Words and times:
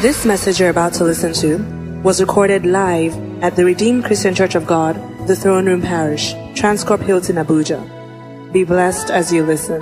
This 0.00 0.24
message 0.24 0.60
you're 0.60 0.70
about 0.70 0.92
to 0.94 1.02
listen 1.02 1.32
to 1.42 1.58
was 2.04 2.20
recorded 2.20 2.64
live 2.64 3.16
at 3.42 3.56
the 3.56 3.64
Redeemed 3.64 4.04
Christian 4.04 4.32
Church 4.32 4.54
of 4.54 4.64
God, 4.64 4.94
the 5.26 5.34
Throne 5.34 5.66
Room 5.66 5.82
Parish, 5.82 6.34
Transcorp 6.54 7.00
Hilton, 7.00 7.34
Abuja. 7.34 7.82
Be 8.52 8.62
blessed 8.62 9.10
as 9.10 9.32
you 9.32 9.42
listen. 9.42 9.80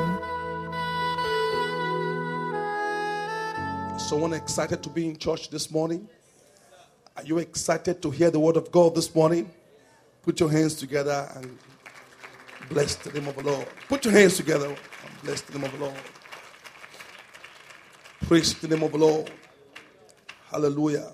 Someone 3.98 4.32
excited 4.32 4.82
to 4.84 4.88
be 4.88 5.06
in 5.06 5.18
church 5.18 5.50
this 5.50 5.70
morning? 5.70 6.08
Are 7.14 7.22
you 7.22 7.36
excited 7.36 8.00
to 8.00 8.10
hear 8.10 8.30
the 8.30 8.40
word 8.40 8.56
of 8.56 8.72
God 8.72 8.94
this 8.94 9.14
morning? 9.14 9.50
Put 10.22 10.40
your 10.40 10.50
hands 10.50 10.76
together 10.76 11.28
and 11.34 11.58
bless 12.70 12.94
the 12.94 13.12
name 13.12 13.28
of 13.28 13.36
the 13.36 13.42
Lord. 13.42 13.68
Put 13.86 14.06
your 14.06 14.14
hands 14.14 14.38
together 14.38 14.68
and 14.68 14.78
bless 15.23 15.42
the 15.42 15.59
name 15.59 15.64
of 15.64 15.78
the 15.78 15.84
Lord. 15.84 16.01
Praise 18.27 18.55
the 18.55 18.69
name 18.69 18.83
of 18.83 18.92
the 18.92 18.98
Lord. 18.98 19.30
Hallelujah. 20.50 21.10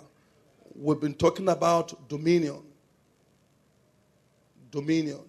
We've 0.74 1.00
been 1.00 1.14
talking 1.14 1.48
about 1.48 2.09
dominion. 2.09 2.62
Dominion. 4.70 5.20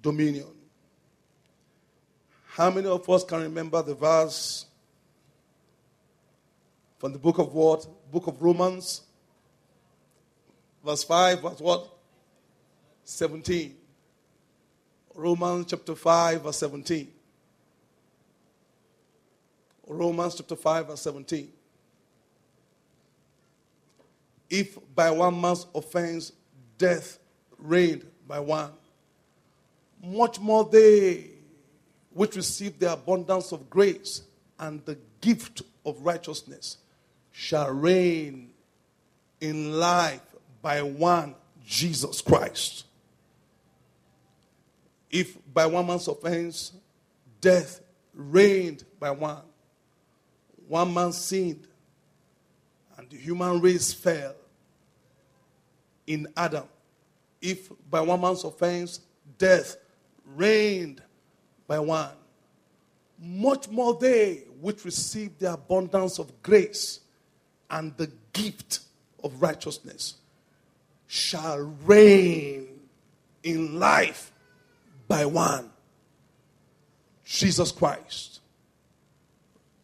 Dominion. 0.00 0.46
How 2.46 2.70
many 2.70 2.88
of 2.88 3.08
us 3.08 3.24
can 3.24 3.42
remember 3.42 3.82
the 3.82 3.94
verse 3.94 4.66
from 6.98 7.12
the 7.12 7.18
book 7.18 7.38
of 7.38 7.54
what? 7.54 7.86
Book 8.10 8.26
of 8.26 8.40
Romans, 8.40 9.02
verse 10.84 11.04
5, 11.04 11.42
verse 11.42 11.60
what? 11.60 11.88
17. 13.04 13.76
Romans 15.14 15.66
chapter 15.68 15.94
5, 15.94 16.42
verse 16.42 16.56
17. 16.56 17.08
Romans 19.88 20.34
chapter 20.34 20.56
5, 20.56 20.88
verse 20.88 21.00
17. 21.00 21.50
If 24.50 24.78
by 24.94 25.10
one 25.10 25.40
man's 25.40 25.66
offense 25.74 26.32
death 26.76 27.18
reigned 27.58 28.06
by 28.26 28.40
one, 28.40 28.72
much 30.02 30.38
more 30.38 30.64
they 30.64 31.30
which 32.12 32.36
receive 32.36 32.78
the 32.78 32.92
abundance 32.92 33.52
of 33.52 33.68
grace 33.68 34.22
and 34.58 34.84
the 34.84 34.98
gift 35.20 35.62
of 35.84 36.00
righteousness 36.04 36.78
shall 37.32 37.70
reign 37.70 38.50
in 39.40 39.78
life 39.78 40.22
by 40.62 40.82
one 40.82 41.34
Jesus 41.64 42.20
Christ. 42.20 42.84
If 45.10 45.38
by 45.52 45.66
one 45.66 45.86
man's 45.86 46.08
offense 46.08 46.72
death 47.40 47.80
reigned 48.14 48.84
by 48.98 49.10
one, 49.10 49.42
one 50.68 50.92
man 50.92 51.12
sinned 51.12 51.66
and 52.96 53.08
the 53.08 53.16
human 53.16 53.60
race 53.60 53.92
fell 53.92 54.34
in 56.06 56.28
Adam. 56.36 56.64
If 57.40 57.70
by 57.90 58.00
one 58.00 58.20
man's 58.20 58.44
offense 58.44 59.00
death 59.38 59.76
reigned 60.34 61.02
by 61.66 61.78
one, 61.78 62.10
much 63.18 63.68
more 63.68 63.94
they 63.94 64.44
which 64.60 64.84
receive 64.84 65.38
the 65.38 65.52
abundance 65.52 66.18
of 66.18 66.42
grace 66.42 67.00
and 67.70 67.96
the 67.96 68.10
gift 68.32 68.80
of 69.22 69.40
righteousness 69.40 70.14
shall 71.06 71.58
reign 71.84 72.68
in 73.42 73.78
life 73.78 74.32
by 75.06 75.24
one 75.24 75.70
Jesus 77.24 77.72
Christ. 77.72 78.37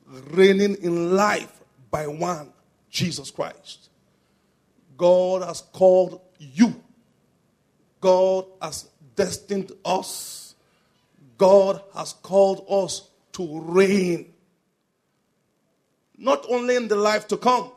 Reigning 0.07 0.77
in 0.83 1.15
life 1.17 1.61
by 1.91 2.07
one 2.07 2.53
Jesus 2.91 3.31
Christ. 3.31 3.89
God 4.97 5.43
has 5.43 5.61
called 5.61 6.21
you. 6.39 6.81
God 8.01 8.47
has 8.61 8.89
destined 9.17 9.73
us. 9.85 10.55
God 11.39 11.83
has 11.95 12.13
called 12.13 12.65
us 12.69 13.09
to 13.33 13.61
reign. 13.61 14.33
Not 16.17 16.47
only 16.49 16.77
in 16.77 16.89
the 16.89 16.97
life 16.97 17.27
to 17.29 17.37
come, 17.37 17.73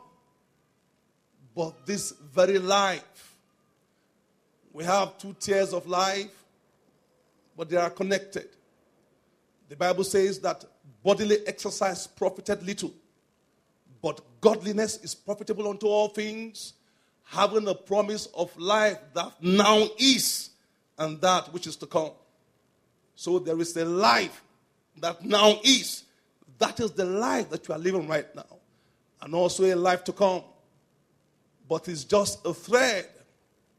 but 1.54 1.86
this 1.86 2.12
very 2.12 2.58
life. 2.58 3.36
We 4.72 4.84
have 4.84 5.18
two 5.18 5.34
tiers 5.40 5.72
of 5.72 5.88
life, 5.88 6.30
but 7.56 7.68
they 7.68 7.76
are 7.76 7.90
connected. 7.90 8.48
The 9.68 9.74
Bible 9.74 10.04
says 10.04 10.38
that 10.40 10.64
bodily 11.08 11.38
exercise 11.46 12.06
profited 12.06 12.62
little, 12.62 12.92
but 14.02 14.20
godliness 14.42 14.98
is 14.98 15.14
profitable 15.14 15.66
unto 15.66 15.86
all 15.86 16.08
things, 16.08 16.74
having 17.24 17.66
a 17.66 17.74
promise 17.74 18.26
of 18.34 18.54
life 18.58 18.98
that 19.14 19.32
now 19.40 19.88
is 19.96 20.50
and 20.98 21.18
that 21.22 21.50
which 21.50 21.66
is 21.66 21.76
to 21.76 21.86
come. 21.86 22.10
So 23.14 23.38
there 23.38 23.58
is 23.58 23.74
a 23.78 23.86
life 23.86 24.42
that 24.98 25.24
now 25.24 25.58
is. 25.64 26.04
That 26.58 26.78
is 26.78 26.90
the 26.90 27.06
life 27.06 27.48
that 27.48 27.66
you 27.66 27.74
are 27.74 27.78
living 27.78 28.06
right 28.06 28.26
now, 28.36 28.58
and 29.22 29.34
also 29.34 29.64
a 29.64 29.74
life 29.74 30.04
to 30.04 30.12
come. 30.12 30.42
But 31.66 31.88
it's 31.88 32.04
just 32.04 32.44
a 32.44 32.52
thread, 32.52 33.06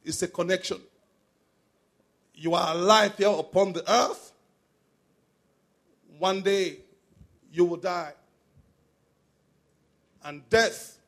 it's 0.03 0.23
a 0.23 0.27
connection. 0.27 0.81
You 2.33 2.55
are 2.55 2.73
alive 2.73 3.17
here 3.17 3.29
upon 3.29 3.73
the 3.73 3.83
earth. 3.87 4.31
One 6.17 6.41
day 6.41 6.79
you 7.51 7.65
will 7.65 7.77
die. 7.77 8.13
And 10.23 10.47
death 10.49 10.99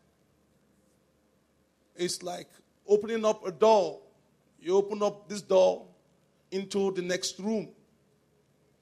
is 1.95 2.23
like 2.23 2.47
opening 2.87 3.25
up 3.25 3.45
a 3.45 3.51
door. 3.51 3.99
You 4.59 4.75
open 4.75 5.03
up 5.03 5.27
this 5.27 5.41
door 5.41 5.85
into 6.51 6.91
the 6.91 7.01
next 7.01 7.39
room. 7.39 7.69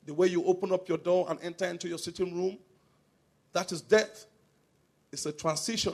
The 0.06 0.14
way 0.14 0.28
you 0.28 0.44
open 0.46 0.72
up 0.72 0.88
your 0.88 0.98
door 0.98 1.28
and 1.30 1.40
enter 1.42 1.66
into 1.66 1.88
your 1.88 1.98
sitting 1.98 2.36
room, 2.36 2.58
that 3.54 3.72
is 3.72 3.82
death. 3.82 4.26
It's 5.12 5.26
a 5.26 5.32
transition 5.32 5.94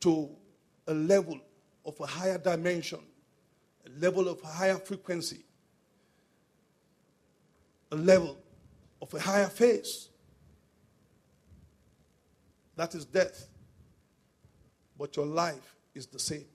to 0.00 0.30
a 0.86 0.94
level 0.94 1.40
of 1.84 1.98
a 2.00 2.06
higher 2.06 2.38
dimension, 2.38 3.00
a 3.86 4.00
level 4.00 4.28
of 4.28 4.42
a 4.42 4.46
higher 4.46 4.76
frequency, 4.76 5.44
a 7.90 7.96
level 7.96 8.38
of 9.00 9.12
a 9.14 9.20
higher 9.20 9.46
phase. 9.46 10.09
That 12.80 12.94
is 12.94 13.04
death. 13.04 13.46
But 14.98 15.14
your 15.14 15.26
life 15.26 15.76
is 15.94 16.06
the 16.06 16.18
same. 16.18 16.46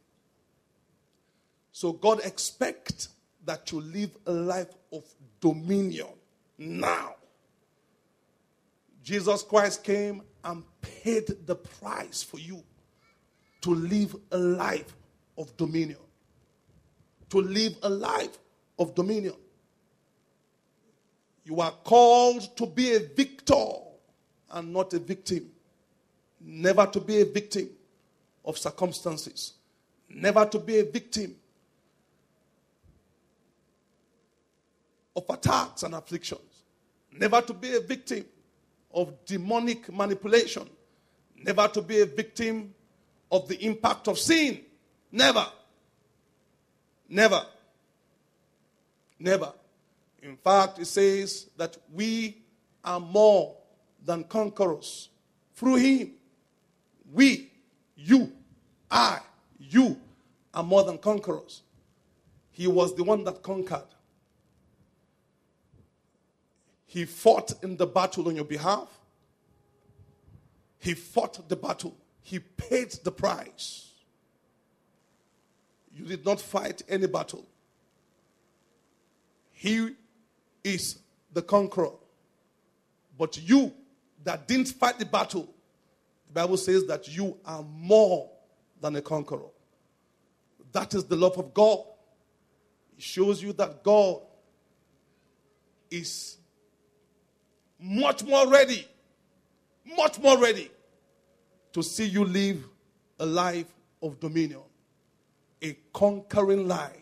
So 1.72 1.94
God 1.94 2.20
expects 2.26 3.10
that 3.46 3.72
you 3.72 3.80
live 3.80 4.18
a 4.26 4.32
life 4.32 4.74
of 4.92 5.04
dominion 5.40 6.08
now. 6.58 7.14
Jesus 9.04 9.44
Christ 9.44 9.84
came 9.84 10.24
and 10.44 10.64
paid 10.82 11.28
the 11.46 11.54
price 11.54 12.24
for 12.24 12.40
you 12.40 12.64
to 13.62 13.76
live 13.76 14.16
a 14.32 14.38
life 14.40 14.96
of 15.38 15.56
dominion. 15.58 16.00
To 17.30 17.38
live 17.40 17.76
a 17.84 17.90
life 17.90 18.36
of 18.80 18.96
dominion. 18.96 19.36
You 21.44 21.62
are 21.62 21.74
called 21.84 22.58
to 22.58 22.66
be 22.66 22.96
a 22.96 23.00
victor 23.02 23.74
and 24.50 24.74
not 24.74 24.92
a 24.96 24.98
victim. 24.98 25.52
Never 26.42 26.86
to 26.88 27.00
be 27.00 27.22
a 27.22 27.26
victim 27.26 27.70
of 28.44 28.58
circumstances. 28.58 29.54
Never 30.10 30.46
to 30.46 30.60
be 30.60 30.80
a 30.80 30.84
victim 30.86 31.36
of 35.16 35.26
attacks 35.30 35.84
and 35.84 35.96
afflictions. 35.96 36.64
Never 37.12 37.42
to 37.42 37.54
be 37.54 37.76
a 37.76 37.80
victim 37.80 38.26
of 38.94 39.26
demonic 39.26 39.92
manipulation. 39.92 40.68
Never 41.38 41.68
to 41.70 41.82
be 41.82 42.02
a 42.02 42.06
victim 42.06 42.74
of 43.32 43.48
the 43.48 43.64
impact 43.66 44.08
of 44.08 44.20
sin. 44.20 44.62
Never. 45.12 45.46
Never. 47.10 47.46
Never. 49.20 49.54
In 50.22 50.38
fact, 50.38 50.80
it 50.80 50.86
says 50.86 51.50
that 51.58 51.78
we 51.94 52.38
are 52.84 53.00
more 53.00 53.56
than 54.04 54.24
conquerors 54.24 55.10
through 55.56 55.76
Him. 55.76 56.12
We, 57.12 57.52
you, 57.96 58.32
I, 58.90 59.20
you 59.58 60.00
are 60.54 60.64
more 60.64 60.84
than 60.84 60.98
conquerors. 60.98 61.62
He 62.52 62.68
was 62.68 62.96
the 62.96 63.04
one 63.04 63.24
that 63.26 63.42
conquered. 63.44 63.84
He 66.86 67.06
fought 67.06 67.52
in 67.62 67.76
the 67.76 67.86
battle 67.86 68.28
on 68.28 68.36
your 68.36 68.46
behalf. 68.46 68.88
He 70.80 70.94
fought 70.94 71.50
the 71.50 71.56
battle. 71.56 71.98
He 72.22 72.40
paid 72.40 72.92
the 73.04 73.12
price. 73.12 73.92
You 75.92 76.06
did 76.06 76.26
not 76.26 76.40
fight 76.40 76.82
any 76.88 77.08
battle. 77.08 77.46
He 79.52 79.90
is 80.64 81.00
the 81.34 81.42
conqueror. 81.42 81.94
But 83.18 83.38
you 83.42 83.74
that 84.24 84.48
didn't 84.48 84.68
fight 84.70 85.00
the 85.00 85.06
battle, 85.06 85.55
the 86.28 86.34
Bible 86.34 86.58
says 86.58 86.86
that 86.88 87.08
you 87.08 87.38
are 87.46 87.64
more 87.64 88.30
than 88.82 88.96
a 88.96 89.02
conqueror. 89.02 89.50
That 90.72 90.94
is 90.94 91.06
the 91.06 91.16
love 91.16 91.38
of 91.38 91.54
God. 91.54 91.80
It 92.98 93.04
shows 93.04 93.42
you 93.42 93.54
that 93.54 93.84
God 93.84 94.22
is 95.90 96.38
much 97.80 98.24
more 98.24 98.48
ready, 98.50 98.88
much 99.98 100.20
more 100.20 100.38
ready 100.38 100.72
to 101.74 101.84
see 101.84 102.06
you 102.06 102.26
live 102.26 102.68
a 103.20 103.26
life 103.26 103.68
of 104.02 104.20
dominion, 104.20 104.62
a 105.62 105.78
conquering 105.94 106.68
life. 106.68 107.02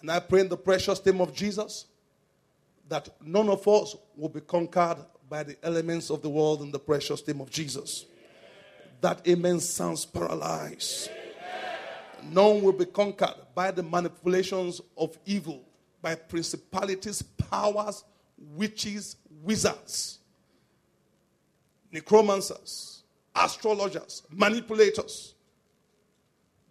And 0.00 0.10
I 0.10 0.20
pray 0.20 0.40
in 0.40 0.48
the 0.48 0.56
precious 0.56 1.04
name 1.04 1.20
of 1.20 1.34
Jesus 1.34 1.86
that 2.88 3.08
none 3.22 3.48
of 3.48 3.66
us 3.68 3.96
will 4.16 4.28
be 4.28 4.40
conquered 4.40 4.98
by 5.28 5.42
the 5.42 5.56
elements 5.62 6.10
of 6.10 6.22
the 6.22 6.28
world 6.28 6.62
in 6.62 6.70
the 6.70 6.78
precious 6.78 7.26
name 7.26 7.40
of 7.40 7.50
Jesus. 7.50 8.06
That 9.00 9.26
amen 9.28 9.60
sounds 9.60 10.06
paralyzed. 10.06 11.10
None 12.24 12.62
will 12.62 12.72
be 12.72 12.86
conquered 12.86 13.34
by 13.54 13.70
the 13.70 13.82
manipulations 13.82 14.80
of 14.96 15.16
evil, 15.24 15.62
by 16.02 16.14
principalities, 16.14 17.22
powers, 17.22 18.04
witches, 18.36 19.16
wizards, 19.42 20.18
necromancers, 21.92 23.02
astrologers, 23.34 24.22
manipulators, 24.30 25.34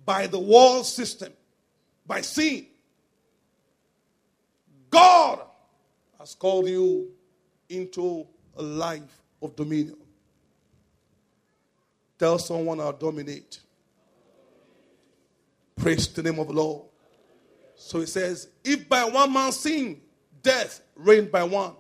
by 0.06 0.28
the 0.28 0.40
world 0.40 0.86
system, 0.86 1.32
by 2.06 2.22
sin. 2.22 2.66
God 4.90 5.42
has 6.20 6.34
called 6.36 6.68
you 6.68 7.10
into 7.70 8.26
a 8.58 8.62
life 8.62 9.22
of 9.42 9.56
dominion. 9.56 9.98
Tell 12.18 12.40
someone 12.40 12.80
I'll 12.80 12.94
dominate. 12.94 13.60
Praise 15.76 16.08
the 16.08 16.24
name 16.24 16.40
of 16.40 16.48
the 16.48 16.54
Lord. 16.54 16.88
So 17.76 18.00
he 18.00 18.08
says, 18.08 18.50
if 18.64 18.90
by 18.90 19.06
one 19.06 19.32
man 19.32 19.52
sin 19.52 20.02
death 20.42 20.82
reigned 20.96 21.32
by 21.32 21.44
one, 21.44 21.74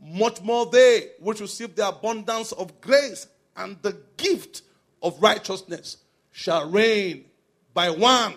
much 0.00 0.42
more 0.42 0.66
they 0.66 1.10
which 1.20 1.40
receive 1.40 1.74
the 1.74 1.88
abundance 1.88 2.52
of 2.52 2.80
grace 2.80 3.26
and 3.56 3.76
the 3.82 3.96
gift 4.16 4.62
of 5.02 5.20
righteousness 5.22 5.98
shall 6.30 6.68
reign 6.70 7.24
by 7.72 7.90
one, 7.90 8.34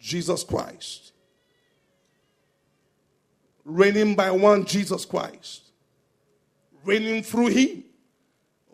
Jesus 0.00 0.42
Christ. 0.42 1.12
Reigning 3.64 4.14
by 4.14 4.30
one, 4.30 4.64
Jesus 4.64 5.04
Christ. 5.04 5.65
Reigning 6.86 7.22
through 7.22 7.48
him. 7.48 7.84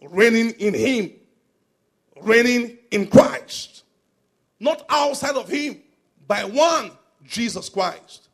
Reigning 0.02 0.50
in 0.50 0.74
him. 0.74 1.12
Reigning 2.20 2.78
in 2.90 3.08
Christ. 3.08 3.84
Not 4.60 4.84
outside 4.88 5.34
of 5.34 5.48
him, 5.48 5.82
by 6.28 6.44
one, 6.44 6.92
Jesus 7.24 7.68
Christ. 7.68 8.28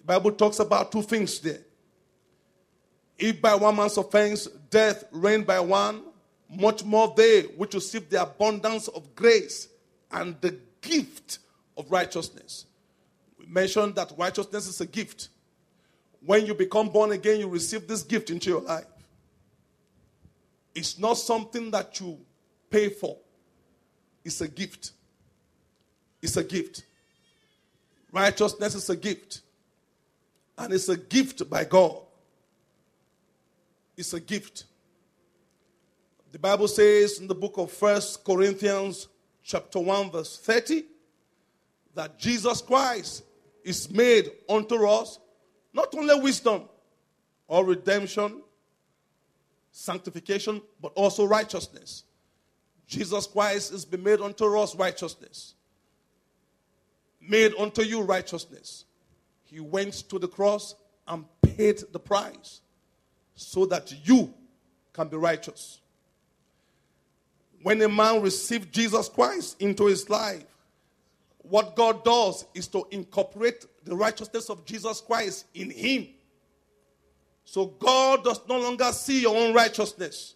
The 0.00 0.06
Bible 0.06 0.32
talks 0.32 0.58
about 0.58 0.90
two 0.90 1.02
things 1.02 1.38
there. 1.38 1.60
If 3.18 3.40
by 3.40 3.54
one 3.54 3.76
man's 3.76 3.96
offense 3.96 4.46
death 4.70 5.04
reigned 5.12 5.46
by 5.46 5.60
one, 5.60 6.02
much 6.50 6.84
more 6.84 7.12
they 7.16 7.42
which 7.42 7.74
receive 7.74 8.08
the 8.08 8.22
abundance 8.22 8.88
of 8.88 9.14
grace 9.14 9.68
and 10.10 10.40
the 10.40 10.58
gift 10.80 11.38
of 11.76 11.90
righteousness. 11.90 12.66
We 13.38 13.46
mentioned 13.46 13.94
that 13.96 14.12
righteousness 14.16 14.66
is 14.66 14.80
a 14.80 14.86
gift. 14.86 15.28
When 16.26 16.44
you 16.44 16.54
become 16.54 16.88
born 16.88 17.12
again, 17.12 17.38
you 17.38 17.48
receive 17.48 17.86
this 17.86 18.02
gift 18.02 18.30
into 18.30 18.50
your 18.50 18.60
life. 18.60 18.84
It's 20.74 20.98
not 20.98 21.14
something 21.14 21.70
that 21.70 22.00
you 22.00 22.18
pay 22.68 22.88
for, 22.88 23.16
it's 24.24 24.40
a 24.40 24.48
gift. 24.48 24.90
It's 26.20 26.36
a 26.36 26.42
gift. 26.42 26.84
Righteousness 28.10 28.74
is 28.74 28.90
a 28.90 28.96
gift. 28.96 29.42
And 30.58 30.72
it's 30.72 30.88
a 30.88 30.96
gift 30.96 31.48
by 31.48 31.64
God. 31.64 31.98
It's 33.96 34.14
a 34.14 34.18
gift. 34.18 34.64
The 36.32 36.38
Bible 36.38 36.66
says 36.66 37.20
in 37.20 37.28
the 37.28 37.34
book 37.34 37.58
of 37.58 37.70
First 37.70 38.24
Corinthians, 38.24 39.06
chapter 39.44 39.78
1, 39.78 40.10
verse 40.10 40.38
30, 40.38 40.84
that 41.94 42.18
Jesus 42.18 42.60
Christ 42.62 43.22
is 43.62 43.88
made 43.90 44.32
unto 44.48 44.84
us 44.86 45.20
not 45.76 45.94
only 45.94 46.18
wisdom 46.18 46.62
or 47.46 47.66
redemption, 47.66 48.40
sanctification, 49.70 50.62
but 50.80 50.90
also 50.94 51.26
righteousness. 51.26 52.04
Jesus 52.86 53.26
Christ 53.26 53.74
is 53.74 53.84
be 53.84 53.98
made 53.98 54.20
unto 54.22 54.58
us 54.58 54.74
righteousness. 54.74 55.54
Made 57.20 57.52
unto 57.58 57.82
you 57.82 58.00
righteousness. 58.00 58.86
He 59.44 59.60
went 59.60 59.92
to 60.08 60.18
the 60.18 60.28
cross 60.28 60.74
and 61.06 61.26
paid 61.42 61.82
the 61.92 62.00
price 62.00 62.62
so 63.34 63.66
that 63.66 63.92
you 64.02 64.32
can 64.94 65.08
be 65.08 65.18
righteous. 65.18 65.80
When 67.62 67.82
a 67.82 67.88
man 67.88 68.22
received 68.22 68.72
Jesus 68.72 69.10
Christ 69.10 69.60
into 69.60 69.84
his 69.86 70.08
life, 70.08 70.55
what 71.48 71.76
God 71.76 72.04
does 72.04 72.44
is 72.54 72.66
to 72.68 72.86
incorporate 72.90 73.64
the 73.84 73.94
righteousness 73.94 74.50
of 74.50 74.64
Jesus 74.64 75.00
Christ 75.00 75.46
in 75.54 75.70
him. 75.70 76.08
So 77.44 77.66
God 77.66 78.24
does 78.24 78.40
no 78.48 78.58
longer 78.58 78.90
see 78.92 79.22
your 79.22 79.36
own 79.36 79.54
righteousness. 79.54 80.34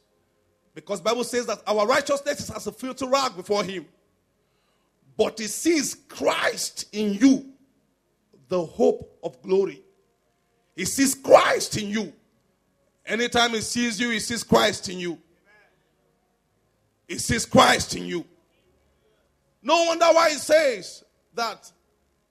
Because 0.74 1.00
Bible 1.00 1.24
says 1.24 1.46
that 1.46 1.62
our 1.66 1.86
righteousness 1.86 2.40
is 2.40 2.50
as 2.50 2.66
a 2.66 2.72
filthy 2.72 3.06
rag 3.06 3.34
before 3.36 3.64
him. 3.64 3.86
But 5.16 5.38
he 5.38 5.48
sees 5.48 5.94
Christ 5.94 6.86
in 6.92 7.14
you, 7.14 7.46
the 8.48 8.64
hope 8.64 9.18
of 9.22 9.42
glory. 9.42 9.82
He 10.76 10.84
sees 10.84 11.14
Christ 11.14 11.76
in 11.76 11.88
you. 11.88 12.12
Anytime 13.04 13.50
he 13.50 13.60
sees 13.60 14.00
you, 14.00 14.10
he 14.10 14.20
sees 14.20 14.44
Christ 14.44 14.88
in 14.88 15.00
you. 15.00 15.18
He 17.08 17.18
sees 17.18 17.44
Christ 17.44 17.96
in 17.96 18.06
you. 18.06 18.24
No 19.62 19.84
wonder 19.84 20.06
why 20.06 20.30
he 20.30 20.36
says 20.36 21.04
that 21.34 21.70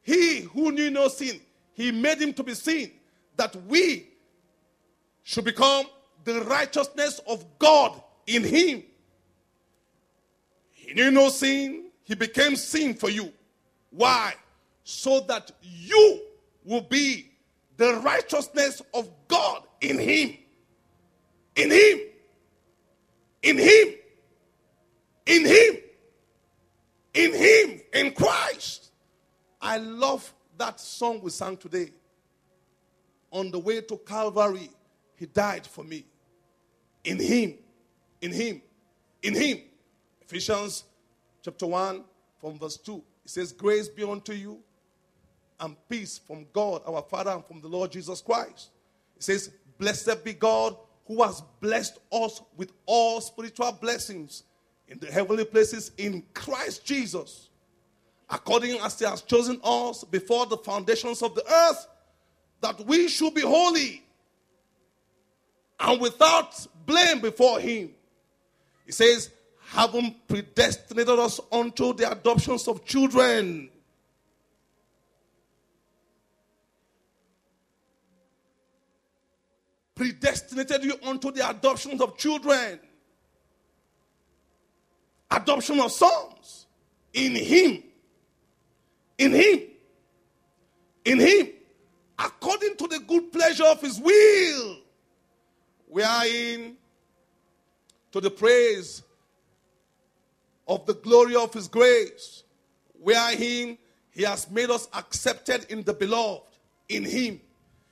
he 0.02 0.42
who 0.42 0.72
knew 0.72 0.90
no 0.90 1.08
sin, 1.08 1.40
he 1.74 1.92
made 1.92 2.20
him 2.20 2.34
to 2.34 2.44
be 2.44 2.56
sin, 2.56 2.92
that 3.36 3.56
we 3.68 4.08
should 5.24 5.46
become 5.46 5.86
the 6.24 6.42
righteousness 6.42 7.22
of 7.28 7.46
God 7.60 8.02
in 8.26 8.44
him. 8.44 8.84
He 10.72 10.94
knew 10.94 11.12
no 11.12 11.30
sin, 11.30 11.92
he 12.04 12.16
became 12.16 12.56
sin 12.56 12.96
for 12.96 13.10
you. 13.10 13.32
Why? 13.92 14.34
So 14.84 15.20
that 15.22 15.52
you 15.62 16.22
will 16.64 16.82
be 16.82 17.32
the 17.78 17.96
righteousness 18.04 18.82
of 18.94 19.10
God 19.28 19.64
in 19.82 20.00
him. 20.00 20.38
In 21.56 21.72
him. 21.72 22.00
In 23.44 23.58
him. 23.58 23.94
In 25.28 25.46
him. 25.46 25.78
In 27.14 27.34
him. 27.34 27.82
In 27.94 28.14
Christ. 28.14 28.92
I 29.62 29.78
love 29.78 30.34
that 30.58 30.80
song 30.80 31.22
we 31.22 31.32
sang 31.32 31.58
today. 31.58 31.92
On 33.32 33.52
the 33.52 33.60
way 33.60 33.82
to 33.82 33.98
Calvary, 33.98 34.70
he 35.16 35.26
died 35.26 35.66
for 35.66 35.84
me. 35.84 36.06
In 37.04 37.20
him. 37.20 37.56
In 38.22 38.32
him. 38.32 38.62
In 39.22 39.36
him. 39.36 39.60
Ephesians 40.22 40.84
chapter 41.44 41.68
1 41.68 42.04
from 42.40 42.58
verse 42.58 42.78
2. 42.78 43.02
It 43.26 43.32
says, 43.32 43.52
Grace 43.52 43.88
be 43.88 44.04
unto 44.04 44.34
you 44.34 44.60
and 45.60 45.76
peace 45.90 46.20
from 46.26 46.46
God 46.54 46.82
our 46.88 47.02
Father 47.02 47.32
and 47.32 47.46
from 47.46 47.62
the 47.62 47.68
Lord 47.68 47.92
Jesus 47.92 48.22
Christ. 48.22 48.70
It 49.18 49.24
says, 49.24 49.52
Blessed 49.78 50.24
be 50.24 50.34
God 50.34 50.76
who 51.06 51.24
has 51.24 51.42
blessed 51.60 52.00
us 52.12 52.42
with 52.56 52.72
all 52.86 53.22
spiritual 53.22 53.72
blessings 53.82 54.44
in 54.90 55.00
the 55.00 55.08
heavenly 55.08 55.46
places 55.46 55.92
in 55.98 56.24
Christ 56.34 56.84
Jesus, 56.84 57.50
according 58.30 58.80
as 58.80 58.98
He 59.00 59.06
has 59.06 59.22
chosen 59.22 59.62
us 59.64 60.04
before 60.04 60.48
the 60.48 60.58
foundations 60.58 61.22
of 61.22 61.36
the 61.36 61.44
earth, 61.50 61.88
that 62.62 62.86
we 62.86 63.08
should 63.08 63.34
be 63.34 63.42
holy 63.42 64.04
and 65.80 66.02
without 66.02 66.68
blame 66.86 67.22
before 67.22 67.60
Him. 67.60 67.92
He 68.86 68.92
says, 68.92 69.30
having 69.68 70.16
predestinated 70.28 71.20
us 71.20 71.40
unto 71.52 71.94
the 71.94 72.12
adoptions 72.12 72.68
of 72.68 72.84
children. 72.84 73.70
Predestinated 79.94 80.84
you 80.84 80.96
unto 81.04 81.32
the 81.32 81.48
adoption 81.48 82.02
of 82.02 82.18
children, 82.18 82.80
adoption 85.32 85.80
of 85.80 85.92
sons 85.92 86.68
in 87.14 87.36
Him. 87.36 87.84
In 89.18 89.34
Him. 89.34 89.60
In 91.06 91.20
Him. 91.20 91.48
According 92.18 92.76
to 92.78 92.88
the 92.88 93.00
good 93.00 93.32
pleasure 93.32 93.66
of 93.66 93.82
His 93.82 94.00
will. 94.00 94.78
We 95.88 96.04
are 96.04 96.26
in 96.26 96.78
to 98.12 98.22
the 98.22 98.30
praise 98.30 99.04
of 100.68 100.86
the 100.86 100.94
glory 100.94 101.36
of 101.36 101.54
his 101.54 101.68
grace, 101.68 102.44
We 103.00 103.16
are 103.16 103.32
wherein 103.32 103.78
he 104.12 104.24
has 104.24 104.50
made 104.50 104.70
us 104.70 104.88
accepted 104.94 105.66
in 105.70 105.84
the 105.84 105.94
beloved, 105.94 106.44
in 106.88 107.04
him. 107.04 107.42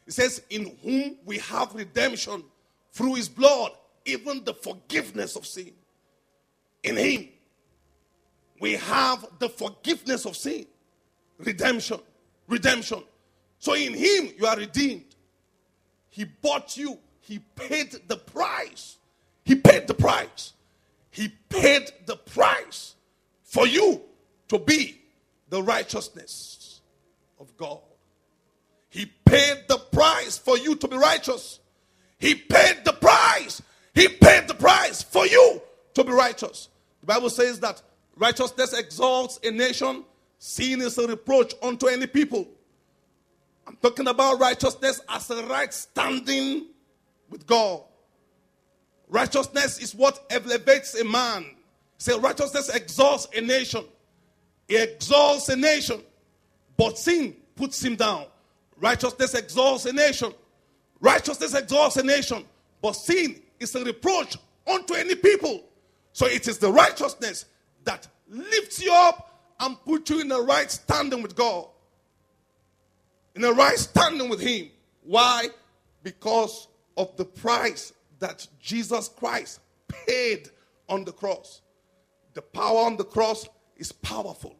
He 0.05 0.11
says, 0.11 0.43
In 0.49 0.77
whom 0.83 1.17
we 1.25 1.39
have 1.39 1.73
redemption 1.73 2.43
through 2.91 3.15
his 3.15 3.29
blood, 3.29 3.71
even 4.05 4.43
the 4.43 4.53
forgiveness 4.53 5.35
of 5.35 5.45
sin. 5.45 5.71
In 6.83 6.95
him, 6.95 7.29
we 8.59 8.73
have 8.73 9.27
the 9.39 9.49
forgiveness 9.49 10.25
of 10.25 10.35
sin, 10.35 10.65
redemption, 11.37 11.99
redemption. 12.47 13.03
So 13.59 13.73
in 13.73 13.93
him, 13.93 14.31
you 14.37 14.45
are 14.45 14.57
redeemed. 14.57 15.15
He 16.09 16.23
bought 16.23 16.77
you, 16.77 16.97
he 17.19 17.39
paid 17.55 17.95
the 18.07 18.17
price. 18.17 18.97
He 19.43 19.55
paid 19.55 19.87
the 19.87 19.93
price. 19.93 20.53
He 21.11 21.29
paid 21.49 21.91
the 22.05 22.15
price 22.15 22.95
for 23.43 23.67
you 23.67 24.01
to 24.49 24.59
be 24.59 25.01
the 25.49 25.61
righteousness 25.61 26.81
of 27.39 27.55
God. 27.57 27.79
He 28.89 29.05
paid 29.25 29.65
the 29.67 29.77
price 29.77 30.37
for 30.37 30.57
you 30.57 30.75
to 30.75 30.87
be 30.87 30.97
righteous. 30.97 31.59
He 32.17 32.35
paid 32.35 32.83
the 32.83 32.93
price. 32.93 33.61
He 33.93 34.07
paid 34.07 34.47
the 34.47 34.53
price 34.53 35.03
for 35.03 35.25
you 35.27 35.61
to 35.97 36.03
be 36.03 36.13
righteous. 36.13 36.69
The 37.01 37.07
Bible 37.07 37.31
says 37.31 37.59
that 37.61 37.81
righteousness 38.15 38.73
exalts 38.73 39.39
a 39.43 39.49
nation, 39.49 40.03
sin 40.37 40.81
is 40.81 40.95
a 40.99 41.07
reproach 41.07 41.55
unto 41.63 41.87
any 41.87 42.05
people. 42.05 42.47
I'm 43.65 43.77
talking 43.77 44.07
about 44.07 44.39
righteousness 44.39 45.01
as 45.09 45.29
a 45.31 45.43
right 45.47 45.73
standing 45.73 46.67
with 47.31 47.47
God. 47.47 47.81
Righteousness 49.09 49.79
is 49.79 49.95
what 49.95 50.23
elevates 50.29 50.93
a 50.99 51.03
man. 51.03 51.45
Say, 51.97 52.17
righteousness 52.17 52.69
exalts 52.69 53.27
a 53.35 53.41
nation. 53.41 53.83
It 54.69 54.97
exalts 54.97 55.49
a 55.49 55.55
nation, 55.55 56.01
but 56.77 56.99
sin 56.99 57.35
puts 57.55 57.83
him 57.83 57.95
down. 57.95 58.25
Righteousness 58.79 59.33
exalts 59.33 59.85
a 59.87 59.93
nation. 59.93 60.31
Righteousness 60.99 61.55
exalts 61.55 61.97
a 61.97 62.03
nation, 62.03 62.45
but 62.83 62.93
sin 62.93 63.41
is 63.59 63.73
a 63.73 63.83
reproach 63.83 64.37
unto 64.67 64.93
any 64.93 65.15
people. 65.15 65.63
So 66.17 66.25
it 66.25 66.47
is 66.47 66.57
the 66.57 66.71
righteousness 66.71 67.45
that 67.83 68.07
lifts 68.27 68.81
you 68.81 68.91
up 68.91 69.39
and 69.59 69.79
puts 69.85 70.09
you 70.09 70.19
in 70.19 70.29
the 70.29 70.41
right 70.41 70.71
standing 70.71 71.21
with 71.21 71.35
God. 71.35 71.67
In 73.35 73.43
the 73.43 73.53
right 73.53 73.77
standing 73.77 74.27
with 74.27 74.41
Him. 74.41 74.71
Why? 75.03 75.49
Because 76.01 76.69
of 76.97 77.15
the 77.17 77.25
price 77.25 77.93
that 78.17 78.47
Jesus 78.59 79.09
Christ 79.09 79.59
paid 80.07 80.49
on 80.89 81.05
the 81.05 81.11
cross. 81.11 81.61
The 82.33 82.41
power 82.41 82.79
on 82.87 82.97
the 82.97 83.05
cross 83.05 83.47
is 83.75 83.91
powerful. 83.91 84.55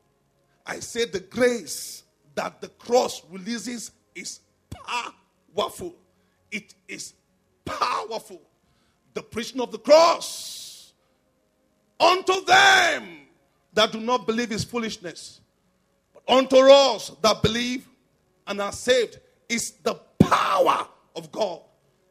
I 0.63 0.79
say 0.79 1.05
the 1.05 1.21
grace 1.21 2.03
that 2.35 2.61
the 2.61 2.67
cross 2.67 3.23
releases 3.31 3.93
is 4.13 4.41
powerful. 5.55 5.95
It 6.51 6.75
is 6.87 7.15
powerful. 7.65 8.43
The 9.15 9.23
preaching 9.23 9.59
of 9.59 9.71
the 9.71 9.79
cross 9.79 10.66
unto 11.99 12.45
them 12.45 13.17
that 13.73 13.91
do 13.91 13.99
not 13.99 14.25
believe 14.25 14.51
is 14.51 14.63
foolishness. 14.63 15.41
But 16.13 16.23
unto 16.27 16.57
us 16.57 17.11
that 17.21 17.41
believe 17.41 17.87
and 18.47 18.61
are 18.61 18.71
saved 18.71 19.19
is 19.49 19.71
the 19.83 19.95
power 20.19 20.87
of 21.15 21.31
God. 21.31 21.61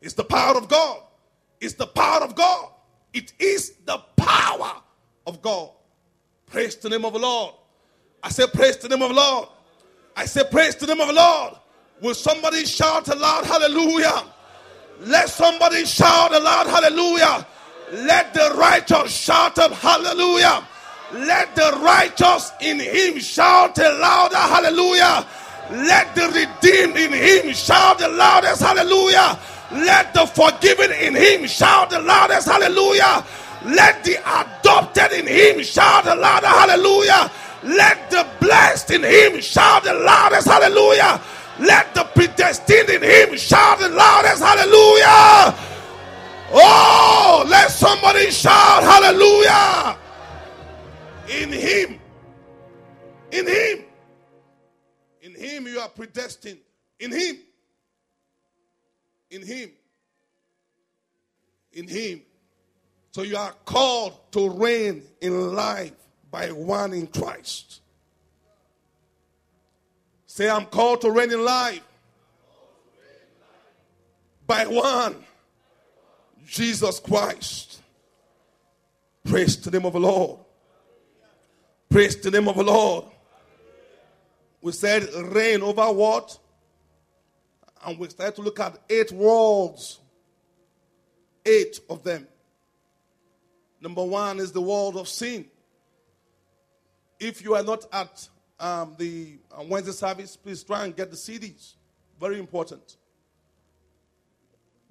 It's 0.00 0.14
the 0.14 0.24
power 0.24 0.56
of 0.56 0.68
God. 0.68 1.02
It's 1.60 1.74
the 1.74 1.86
power 1.86 2.22
of 2.22 2.34
God. 2.34 2.70
It 3.12 3.32
is 3.38 3.74
the 3.84 3.98
power 4.16 4.82
of 5.26 5.40
God. 5.42 5.70
Praise 6.46 6.76
the 6.76 6.88
name 6.88 7.04
of 7.04 7.14
the 7.14 7.18
Lord. 7.18 7.54
I 8.22 8.30
say, 8.30 8.44
Praise 8.52 8.76
the 8.76 8.88
name 8.88 9.02
of 9.02 9.08
the 9.08 9.14
Lord. 9.14 9.48
I 10.14 10.26
say, 10.26 10.42
Praise 10.50 10.76
the 10.76 10.86
name 10.86 11.00
of 11.00 11.08
the 11.08 11.14
Lord. 11.14 11.54
Will 12.00 12.14
somebody 12.14 12.64
shout 12.64 13.08
aloud, 13.08 13.44
Hallelujah? 13.44 14.24
Let 15.00 15.28
somebody 15.28 15.84
shout 15.84 16.34
aloud, 16.34 16.66
Hallelujah. 16.66 17.46
Let 17.92 18.34
the 18.34 18.54
righteous 18.58 19.12
shout 19.12 19.58
up, 19.58 19.72
Hallelujah. 19.72 20.66
Let 21.12 21.54
the 21.54 21.78
righteous 21.82 22.52
in 22.60 22.80
him 22.80 23.20
shout 23.20 23.78
a 23.78 23.92
louder, 23.92 24.36
Hallelujah. 24.36 25.24
Let 25.70 26.14
the 26.14 26.26
redeemed 26.28 26.96
in 26.96 27.12
him 27.12 27.52
shout 27.54 27.98
the 27.98 28.08
loudest, 28.08 28.62
Hallelujah. 28.62 29.38
Let 29.70 30.14
the 30.14 30.26
forgiven 30.26 30.90
in 30.92 31.14
him 31.14 31.46
shout 31.46 31.90
the 31.90 32.00
loudest, 32.00 32.48
Hallelujah. 32.48 33.24
Let 33.64 34.02
the 34.04 34.16
adopted 34.16 35.12
in 35.12 35.26
him 35.26 35.62
shout 35.62 36.04
the 36.04 36.16
louder, 36.16 36.48
Hallelujah. 36.48 37.30
Let 37.62 38.10
the 38.10 38.26
blessed 38.40 38.90
in 38.90 39.04
him 39.04 39.40
shout 39.40 39.84
the 39.84 39.94
loudest, 39.94 40.48
Hallelujah. 40.48 41.20
Let 41.58 41.94
the 41.94 42.04
predestined 42.04 42.90
in 42.90 43.02
him 43.02 43.36
shout 43.38 43.78
the 43.78 43.88
loudest 43.88 44.42
hallelujah. 44.42 45.75
Oh, 46.52 47.44
let 47.48 47.70
somebody 47.70 48.30
shout 48.30 48.82
hallelujah. 48.82 49.98
In 51.28 51.52
him. 51.52 52.00
In 53.32 53.46
him. 53.46 53.84
In 55.22 55.34
him 55.34 55.66
you 55.66 55.80
are 55.80 55.88
predestined. 55.88 56.58
In 57.00 57.12
him. 57.12 57.36
In 59.30 59.42
him. 59.44 59.70
In 61.72 61.88
him. 61.88 62.22
So 63.10 63.22
you 63.22 63.36
are 63.36 63.54
called 63.64 64.30
to 64.32 64.50
reign 64.50 65.02
in 65.20 65.54
life 65.54 65.92
by 66.30 66.52
one 66.52 66.92
in 66.92 67.06
Christ. 67.06 67.80
Say, 70.26 70.50
I'm 70.50 70.66
called 70.66 71.00
to 71.00 71.10
reign 71.10 71.32
in 71.32 71.42
life 71.44 71.82
by 74.46 74.66
one, 74.66 75.16
Jesus 76.46 77.00
Christ. 77.00 77.80
Praise 79.24 79.56
the 79.60 79.70
name 79.70 79.84
of 79.84 79.92
the 79.92 80.00
Lord. 80.00 80.40
Praise 81.90 82.16
the 82.16 82.30
name 82.30 82.48
of 82.48 82.56
the 82.56 82.62
Lord. 82.62 83.04
We 84.62 84.72
said 84.72 85.12
reign 85.14 85.62
over 85.62 85.92
what? 85.92 86.38
And 87.84 87.98
we 87.98 88.08
started 88.08 88.36
to 88.36 88.42
look 88.42 88.60
at 88.60 88.78
eight 88.88 89.12
worlds. 89.12 90.00
Eight 91.44 91.80
of 91.90 92.02
them. 92.02 92.26
Number 93.80 94.04
one 94.04 94.38
is 94.38 94.52
the 94.52 94.60
world 94.60 94.96
of 94.96 95.08
sin. 95.08 95.46
If 97.18 97.42
you 97.42 97.54
are 97.54 97.62
not 97.62 97.84
at 97.92 98.28
um, 98.58 98.94
the 98.98 99.38
uh, 99.50 99.62
Wednesday 99.64 99.92
service, 99.92 100.36
please 100.36 100.62
try 100.62 100.84
and 100.84 100.96
get 100.96 101.10
the 101.10 101.16
CDs. 101.16 101.74
Very 102.20 102.38
important. 102.38 102.96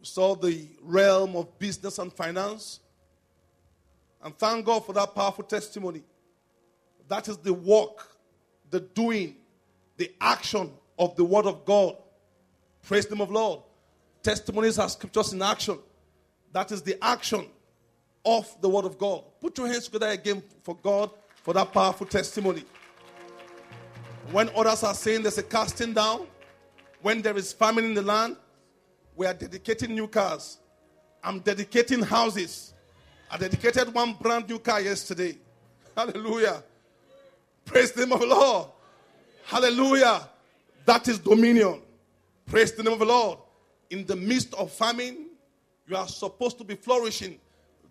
Saw 0.06 0.36
the 0.36 0.68
realm 0.84 1.36
of 1.36 1.58
business 1.58 1.98
and 1.98 2.14
finance. 2.14 2.80
And 4.24 4.38
thank 4.38 4.64
God 4.64 4.86
for 4.86 4.94
that 4.94 5.16
powerful 5.16 5.44
testimony. 5.44 6.04
That 7.08 7.28
is 7.28 7.38
the 7.38 7.54
work, 7.54 8.08
the 8.70 8.82
doing, 8.82 9.36
the 9.98 10.14
action 10.22 10.72
of 11.00 11.16
the 11.16 11.24
Word 11.24 11.48
of 11.48 11.66
God. 11.66 11.98
Praise 12.84 13.08
the 13.08 13.16
name 13.16 13.22
of 13.22 13.32
Lord. 13.32 13.62
Testimonies 14.22 14.78
are 14.78 14.90
scriptures 14.90 15.34
in 15.34 15.42
action. 15.42 15.80
That 16.52 16.72
is 16.72 16.84
the 16.84 17.04
action 17.04 17.48
of 18.24 18.56
the 18.62 18.70
Word 18.70 18.86
of 18.86 19.00
God. 19.00 19.24
Put 19.42 19.58
your 19.58 19.68
hands 19.68 19.86
together 19.86 20.10
again 20.10 20.44
for 20.62 20.76
God 20.76 21.10
for 21.42 21.56
that 21.56 21.74
powerful 21.74 22.06
testimony. 22.06 22.64
When 24.32 24.50
others 24.56 24.84
are 24.84 24.94
saying 24.94 25.24
there's 25.24 25.40
a 25.40 25.44
casting 25.44 25.94
down, 25.94 26.28
when 27.02 27.24
there 27.24 27.38
is 27.38 27.54
famine 27.54 27.86
in 27.86 27.94
the 27.96 28.04
land, 28.04 28.38
we 29.16 29.26
are 29.26 29.34
dedicating 29.34 29.94
new 29.94 30.08
cars. 30.08 30.58
I'm 31.24 31.40
dedicating 31.40 32.02
houses. 32.02 32.74
I 33.32 33.38
dedicated 33.38 33.94
one 33.94 34.14
brand 34.20 34.48
new 34.48 34.60
car 34.60 34.82
yesterday. 34.82 35.38
Hallelujah. 35.96 36.64
Praise 37.66 37.92
the 37.92 38.06
name 38.06 38.14
of 38.14 38.20
the 38.20 38.28
Lord. 38.28 38.68
Hallelujah. 39.46 40.30
That 40.86 41.08
is 41.08 41.18
dominion. 41.18 41.82
Praise 42.46 42.74
the 42.74 42.84
name 42.84 42.94
of 42.94 43.00
the 43.00 43.06
Lord. 43.06 43.40
In 43.90 44.06
the 44.06 44.16
midst 44.16 44.54
of 44.56 44.72
famine, 44.72 45.28
you 45.88 45.96
are 45.96 46.08
supposed 46.08 46.58
to 46.60 46.64
be 46.64 46.76
flourishing. 46.76 47.40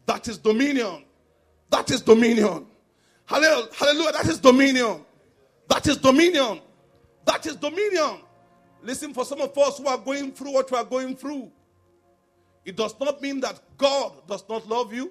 That 0.07 0.28
is 0.28 0.38
dominion. 0.38 1.04
That 1.71 1.90
is 1.90 2.02
dominion. 2.02 2.66
Hallelujah. 3.26 4.12
That 4.12 4.26
is 4.26 4.38
dominion. 4.38 5.04
That 5.69 5.87
is 5.87 5.97
dominion. 5.97 6.61
That 7.25 7.47
is 7.47 7.57
dominion. 7.57 8.21
Listen, 8.85 9.14
for 9.14 9.25
some 9.25 9.41
of 9.41 9.57
us 9.57 9.79
who 9.79 9.87
are 9.87 9.99
going 9.99 10.31
through 10.31 10.53
what 10.53 10.71
we 10.71 10.76
are 10.76 10.85
going 10.85 11.17
through, 11.17 11.50
it 12.64 12.76
does 12.76 12.95
not 13.00 13.21
mean 13.21 13.41
that 13.41 13.59
God 13.79 14.12
does 14.29 14.45
not 14.49 14.69
love 14.69 14.93
you. 14.93 15.11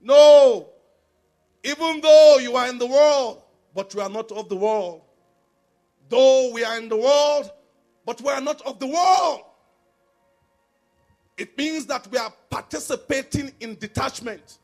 No. 0.00 0.68
Even 1.64 2.00
though 2.02 2.38
you 2.38 2.54
are 2.56 2.68
in 2.68 2.78
the 2.78 2.86
world, 2.86 3.42
but 3.74 3.92
you 3.94 4.00
are 4.02 4.08
not 4.10 4.30
of 4.32 4.48
the 4.48 4.56
world. 4.56 5.00
Though 6.08 6.52
we 6.52 6.62
are 6.62 6.76
in 6.78 6.88
the 6.88 6.96
world, 6.96 7.50
but 8.04 8.20
we 8.20 8.28
are 8.30 8.40
not 8.40 8.60
of 8.62 8.78
the 8.78 8.86
world. 8.86 9.40
It 11.38 11.56
means 11.56 11.86
that 11.86 12.06
we 12.10 12.18
are 12.18 12.32
participating 12.50 13.52
in 13.60 13.76
detachment. 13.76 14.58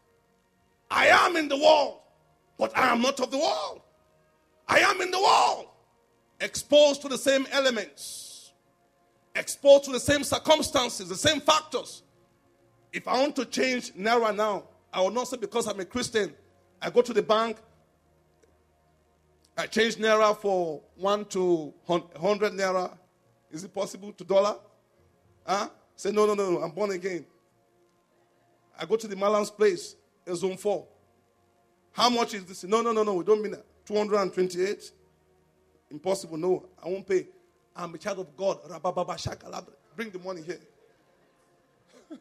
I 0.90 1.06
am 1.06 1.36
in 1.36 1.48
the 1.48 1.56
world, 1.56 2.00
but 2.58 2.76
I 2.76 2.92
am 2.92 3.00
not 3.00 3.18
of 3.20 3.30
the 3.30 3.38
world. 3.38 3.80
I 4.68 4.80
am 4.80 5.00
in 5.00 5.10
the 5.10 5.20
world, 5.20 5.66
exposed 6.40 7.02
to 7.02 7.08
the 7.08 7.18
same 7.18 7.46
elements, 7.50 8.21
exposed 9.34 9.84
to 9.84 9.92
the 9.92 10.00
same 10.00 10.24
circumstances, 10.24 11.08
the 11.08 11.16
same 11.16 11.40
factors. 11.40 12.02
If 12.92 13.08
I 13.08 13.20
want 13.20 13.36
to 13.36 13.44
change 13.44 13.94
Naira 13.94 14.34
now, 14.34 14.64
I 14.92 15.00
will 15.00 15.10
not 15.10 15.28
say 15.28 15.38
because 15.38 15.66
I'm 15.66 15.80
a 15.80 15.84
Christian, 15.84 16.34
I 16.80 16.90
go 16.90 17.00
to 17.00 17.12
the 17.12 17.22
bank, 17.22 17.56
I 19.56 19.66
change 19.66 19.96
Naira 19.96 20.36
for 20.36 20.82
1 20.96 21.24
to 21.26 21.72
100 21.86 22.52
Naira. 22.52 22.96
Is 23.50 23.64
it 23.64 23.72
possible 23.72 24.12
to 24.12 24.24
dollar? 24.24 24.56
Huh? 25.46 25.68
Say, 25.96 26.10
no, 26.10 26.26
no, 26.26 26.34
no, 26.34 26.52
no, 26.52 26.62
I'm 26.62 26.70
born 26.70 26.90
again. 26.90 27.24
I 28.78 28.86
go 28.86 28.96
to 28.96 29.06
the 29.06 29.16
Malam's 29.16 29.50
place 29.50 29.96
in 30.26 30.34
zone 30.34 30.56
4. 30.56 30.86
How 31.92 32.08
much 32.08 32.34
is 32.34 32.44
this? 32.44 32.64
No, 32.64 32.80
no, 32.80 32.92
no, 32.92 33.02
no, 33.02 33.14
we 33.14 33.24
don't 33.24 33.42
mean 33.42 33.52
that. 33.52 33.64
228? 33.86 34.92
Impossible. 35.90 36.38
No, 36.38 36.66
I 36.82 36.88
won't 36.88 37.06
pay. 37.06 37.26
I'm 37.74 37.94
a 37.94 37.98
child 37.98 38.18
of 38.18 38.36
God. 38.36 38.58
Bring 39.96 40.10
the 40.10 40.18
money 40.18 40.42
here. 40.42 40.60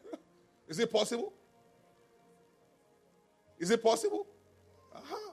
is 0.67 0.79
it 0.79 0.91
possible? 0.91 1.34
Is 3.60 3.70
it 3.70 3.84
possible? 3.84 4.25
Uh-huh. 4.96 5.31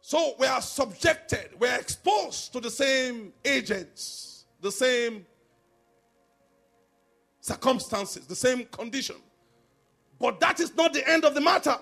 So 0.00 0.34
we 0.38 0.46
are 0.46 0.60
subjected, 0.60 1.50
we 1.58 1.66
are 1.66 1.80
exposed 1.80 2.52
to 2.52 2.60
the 2.60 2.70
same 2.70 3.32
agents, 3.44 4.44
the 4.60 4.70
same 4.70 5.24
circumstances, 7.40 8.26
the 8.26 8.36
same 8.36 8.66
condition. 8.66 9.16
But 10.20 10.40
that 10.40 10.60
is 10.60 10.74
not 10.76 10.92
the 10.92 11.08
end 11.08 11.24
of 11.24 11.34
the 11.34 11.40
matter. 11.40 11.76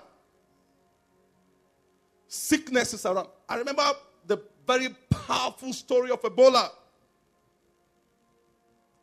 Sickness 2.27 2.95
is 2.95 3.05
around. 3.05 3.29
I 3.49 3.57
remember 3.57 3.91
the 4.27 4.39
very 4.67 4.89
powerful 5.11 5.73
story 5.73 6.11
of 6.11 6.21
Ebola. 6.23 6.71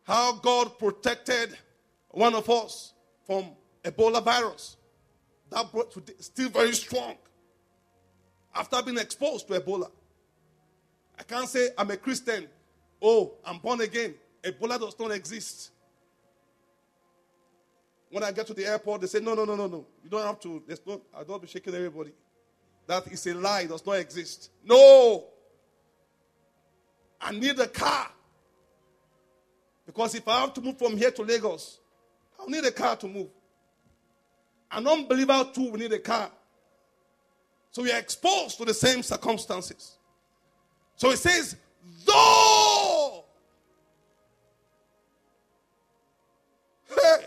How 0.04 0.34
God 0.34 0.78
protected 0.80 1.58
one 2.10 2.34
of 2.34 2.50
us 2.50 2.94
from 3.26 3.52
Ebola 3.84 4.24
virus. 4.24 4.78
That 5.52 5.72
brought 5.72 5.96
still 6.20 6.50
very 6.50 6.74
strong. 6.74 7.16
After 8.54 8.82
being 8.82 8.98
exposed 8.98 9.48
to 9.48 9.60
Ebola. 9.60 9.90
I 11.18 11.24
can't 11.24 11.48
say 11.48 11.70
I'm 11.78 11.92
a 11.92 11.98
Christian. 11.98 12.48
Oh, 13.02 13.34
I'm 13.46 13.60
born 13.60 13.82
again. 13.82 14.16
Ebola 14.44 14.80
does 14.80 14.98
not 15.00 15.12
exist. 15.12 15.72
When 18.10 18.24
I 18.24 18.32
get 18.32 18.48
to 18.48 18.54
the 18.54 18.66
airport, 18.66 19.02
they 19.02 19.08
say, 19.08 19.20
no, 19.20 19.36
no, 19.36 19.46
no, 19.46 19.56
no, 19.56 19.68
no. 19.68 19.86
You 20.04 20.10
don't 20.10 20.26
have 20.26 20.40
to. 20.40 20.64
There's 20.66 20.82
no, 20.86 21.02
I 21.16 21.24
don't 21.24 21.42
be 21.42 21.48
shaking 21.48 21.76
everybody. 21.76 22.12
That 22.88 23.06
is 23.08 23.28
a 23.28 23.36
lie. 23.36 23.62
It 23.62 23.70
does 23.70 23.86
not 23.86 23.94
exist. 23.94 24.50
No. 24.64 25.26
I 27.22 27.32
need 27.32 27.60
a 27.60 27.68
car. 27.68 28.10
Because 29.86 30.16
if 30.16 30.28
I 30.28 30.42
have 30.42 30.54
to 30.54 30.62
move 30.62 30.78
from 30.78 30.96
here 30.96 31.12
to 31.12 31.24
Lagos, 31.24 31.80
I'll 32.40 32.48
need 32.48 32.64
a 32.64 32.72
car 32.72 32.96
to 32.98 33.08
move. 33.08 33.28
An 34.72 34.88
unbeliever 34.88 35.50
too 35.54 35.72
will 35.72 35.80
need 35.80 35.92
a 35.94 36.00
car. 36.00 36.32
So 37.72 37.84
we 37.84 37.92
are 37.92 38.00
exposed 38.00 38.58
to 38.58 38.66
the 38.66 38.74
same 38.74 39.04
circumstances. 39.04 39.98
So 40.96 41.12
it 41.12 41.18
says, 41.18 41.56
though. 42.06 43.26
Hey. 46.88 47.26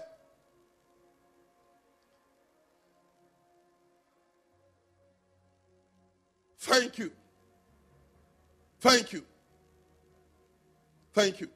Thank 6.59 6.99
you. 6.99 7.11
Thank 8.81 9.13
you. 9.13 9.25
Thank 11.13 11.41
you. 11.41 11.49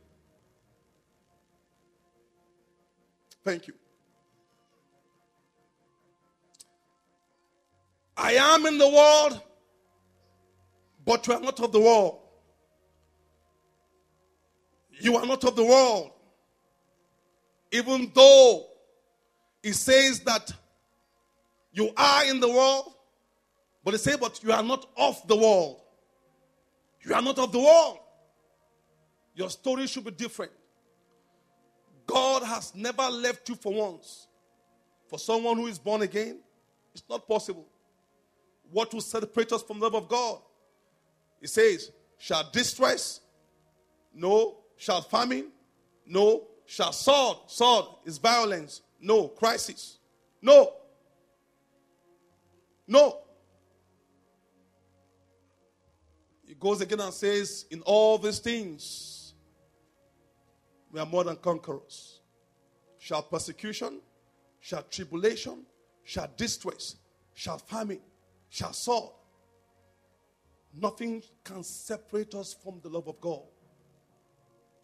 Thank 3.44 3.68
you. 3.68 3.74
I 8.16 8.32
am 8.32 8.66
in 8.66 8.78
the 8.78 8.88
world, 8.88 9.40
but 11.04 11.26
you 11.26 11.34
are 11.34 11.40
not 11.40 11.60
of 11.60 11.72
the 11.72 11.80
world. 11.80 12.18
You 15.00 15.16
are 15.16 15.26
not 15.26 15.44
of 15.44 15.54
the 15.54 15.64
world. 15.64 16.12
Even 17.70 18.10
though 18.14 18.66
it 19.62 19.74
says 19.74 20.20
that 20.20 20.52
you 21.72 21.90
are 21.96 22.24
in 22.24 22.40
the 22.40 22.48
world, 22.48 22.94
but 23.84 23.92
they 23.92 23.98
say, 23.98 24.16
but 24.16 24.42
you 24.42 24.50
are 24.52 24.62
not 24.62 24.86
of 24.96 25.24
the 25.28 25.36
world. 25.36 25.82
You 27.02 27.14
are 27.14 27.22
not 27.22 27.38
of 27.38 27.52
the 27.52 27.60
world. 27.60 27.98
Your 29.36 29.50
story 29.50 29.86
should 29.86 30.04
be 30.04 30.10
different. 30.10 30.50
God 32.06 32.42
has 32.42 32.74
never 32.74 33.02
left 33.02 33.48
you 33.48 33.54
for 33.54 33.72
once. 33.72 34.26
For 35.08 35.18
someone 35.18 35.56
who 35.58 35.66
is 35.66 35.78
born 35.78 36.02
again, 36.02 36.40
it's 36.94 37.04
not 37.08 37.28
possible. 37.28 37.66
What 38.70 38.92
will 38.92 39.02
separate 39.02 39.52
us 39.52 39.62
from 39.62 39.78
the 39.78 39.84
love 39.84 39.94
of 39.94 40.08
God? 40.08 40.38
He 41.40 41.46
says, 41.46 41.92
shall 42.18 42.48
distress? 42.50 43.20
No. 44.14 44.56
Shall 44.76 45.02
famine? 45.02 45.48
No. 46.06 46.46
Shall 46.64 46.92
sword? 46.92 47.36
Sword 47.46 47.84
is 48.06 48.16
violence. 48.16 48.80
No. 49.00 49.28
Crisis? 49.28 49.98
No. 50.40 50.72
No. 52.88 53.18
He 56.46 56.54
goes 56.54 56.80
again 56.80 57.00
and 57.00 57.12
says, 57.12 57.66
In 57.70 57.82
all 57.82 58.18
these 58.18 58.38
things, 58.38 59.15
we 60.96 61.02
are 61.02 61.04
more 61.04 61.24
than 61.24 61.36
conquerors. 61.36 62.20
Shall 62.96 63.20
persecution, 63.22 64.00
shall 64.60 64.82
tribulation, 64.84 65.66
shall 66.04 66.30
distress, 66.38 66.96
shall 67.34 67.58
famine, 67.58 68.00
shall 68.48 68.72
sword. 68.72 69.10
Nothing 70.72 71.22
can 71.44 71.62
separate 71.62 72.34
us 72.34 72.56
from 72.64 72.80
the 72.82 72.88
love 72.88 73.08
of 73.08 73.20
God. 73.20 73.42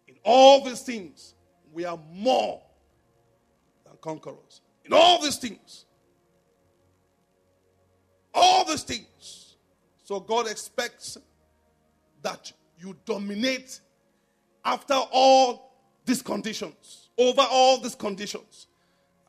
In 0.07 0.13
all 0.23 0.63
these 0.63 0.81
things, 0.81 1.33
we 1.73 1.83
are 1.83 1.97
more 2.11 2.61
than 3.83 3.95
conquerors. 3.99 4.61
In 4.85 4.93
all 4.93 5.19
these 5.19 5.37
things, 5.37 5.85
all 8.35 8.65
these 8.65 8.83
things. 8.83 9.55
So 10.03 10.19
God 10.19 10.45
expects 10.45 11.17
that 12.21 12.53
you 12.77 12.95
dominate 13.03 13.81
after 14.63 14.93
all 15.11 15.72
these 16.05 16.21
conditions, 16.21 17.09
over 17.17 17.45
all 17.49 17.79
these 17.79 17.95
conditions. 17.95 18.67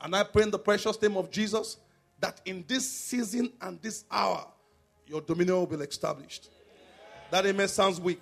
And 0.00 0.14
I 0.14 0.22
pray 0.24 0.42
in 0.42 0.50
the 0.50 0.58
precious 0.58 1.00
name 1.00 1.16
of 1.16 1.30
Jesus 1.30 1.78
that 2.20 2.40
in 2.44 2.64
this 2.66 2.88
season 2.90 3.52
and 3.60 3.80
this 3.80 4.04
hour, 4.10 4.46
your 5.06 5.20
dominion 5.20 5.56
will 5.56 5.66
be 5.66 5.76
established. 5.76 6.48
That 7.30 7.46
amen 7.46 7.68
sounds 7.68 8.00
weak. 8.00 8.20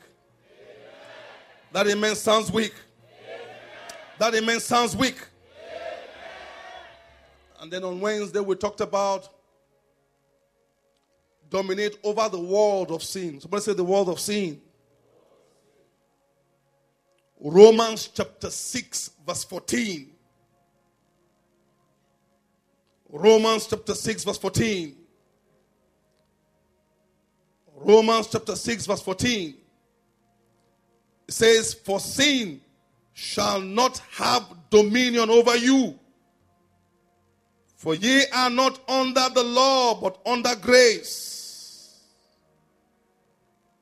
That 1.72 1.88
amen 1.88 2.14
sounds 2.16 2.50
weak. 2.52 2.74
That 4.18 4.34
amen 4.34 4.60
sounds 4.60 4.96
weak. 4.96 5.16
And 7.60 7.70
then 7.70 7.84
on 7.84 8.00
Wednesday, 8.00 8.40
we 8.40 8.56
talked 8.56 8.80
about 8.80 9.28
dominate 11.48 11.98
over 12.02 12.28
the 12.28 12.40
world 12.40 12.90
of 12.90 13.02
sin. 13.02 13.40
Somebody 13.40 13.62
say 13.62 13.74
the 13.74 13.84
world 13.84 14.08
of 14.08 14.18
sin. 14.18 14.60
Romans 17.44 18.08
chapter 18.14 18.50
6, 18.50 19.10
verse 19.26 19.42
14. 19.44 20.08
Romans 23.10 23.66
chapter 23.66 23.94
6, 23.94 24.24
verse 24.24 24.38
14. 24.38 24.96
Romans 27.74 28.28
chapter 28.28 28.54
6, 28.54 28.86
verse 28.86 29.02
14. 29.02 29.54
It 31.26 31.34
says, 31.34 31.74
For 31.74 31.98
sin 31.98 32.60
shall 33.12 33.60
not 33.60 33.98
have 34.12 34.44
dominion 34.70 35.28
over 35.28 35.56
you. 35.56 35.98
For 37.76 37.96
ye 37.96 38.24
are 38.32 38.50
not 38.50 38.88
under 38.88 39.28
the 39.34 39.42
law, 39.42 40.00
but 40.00 40.20
under 40.24 40.54
grace. 40.54 41.98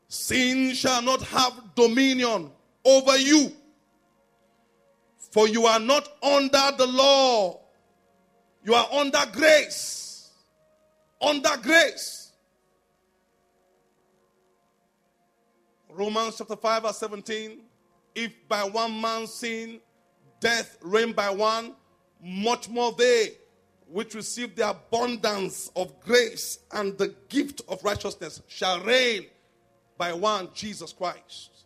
Sin 0.08 0.72
shall 0.72 1.02
not 1.02 1.20
have 1.24 1.52
dominion 1.74 2.50
over 2.84 3.16
you. 3.18 3.52
For 5.32 5.48
you 5.48 5.66
are 5.66 5.78
not 5.78 6.08
under 6.22 6.72
the 6.76 6.86
law, 6.86 7.60
you 8.64 8.74
are 8.74 8.88
under 8.92 9.20
grace. 9.32 10.30
Under 11.22 11.56
grace. 11.62 12.32
Romans 15.92 16.36
chapter 16.38 16.56
5, 16.56 16.82
verse 16.82 16.98
17. 16.98 17.58
If 18.14 18.32
by 18.48 18.64
one 18.64 19.00
man's 19.00 19.32
sin 19.34 19.80
death 20.40 20.78
reigned 20.80 21.14
by 21.14 21.30
one, 21.30 21.74
much 22.22 22.68
more 22.68 22.92
they 22.92 23.36
which 23.86 24.14
receive 24.14 24.54
the 24.56 24.70
abundance 24.70 25.70
of 25.74 25.98
grace 26.00 26.58
and 26.72 26.96
the 26.96 27.14
gift 27.28 27.60
of 27.68 27.82
righteousness 27.84 28.40
shall 28.46 28.80
reign 28.82 29.26
by 29.98 30.12
one 30.12 30.48
Jesus 30.54 30.92
Christ. 30.92 31.59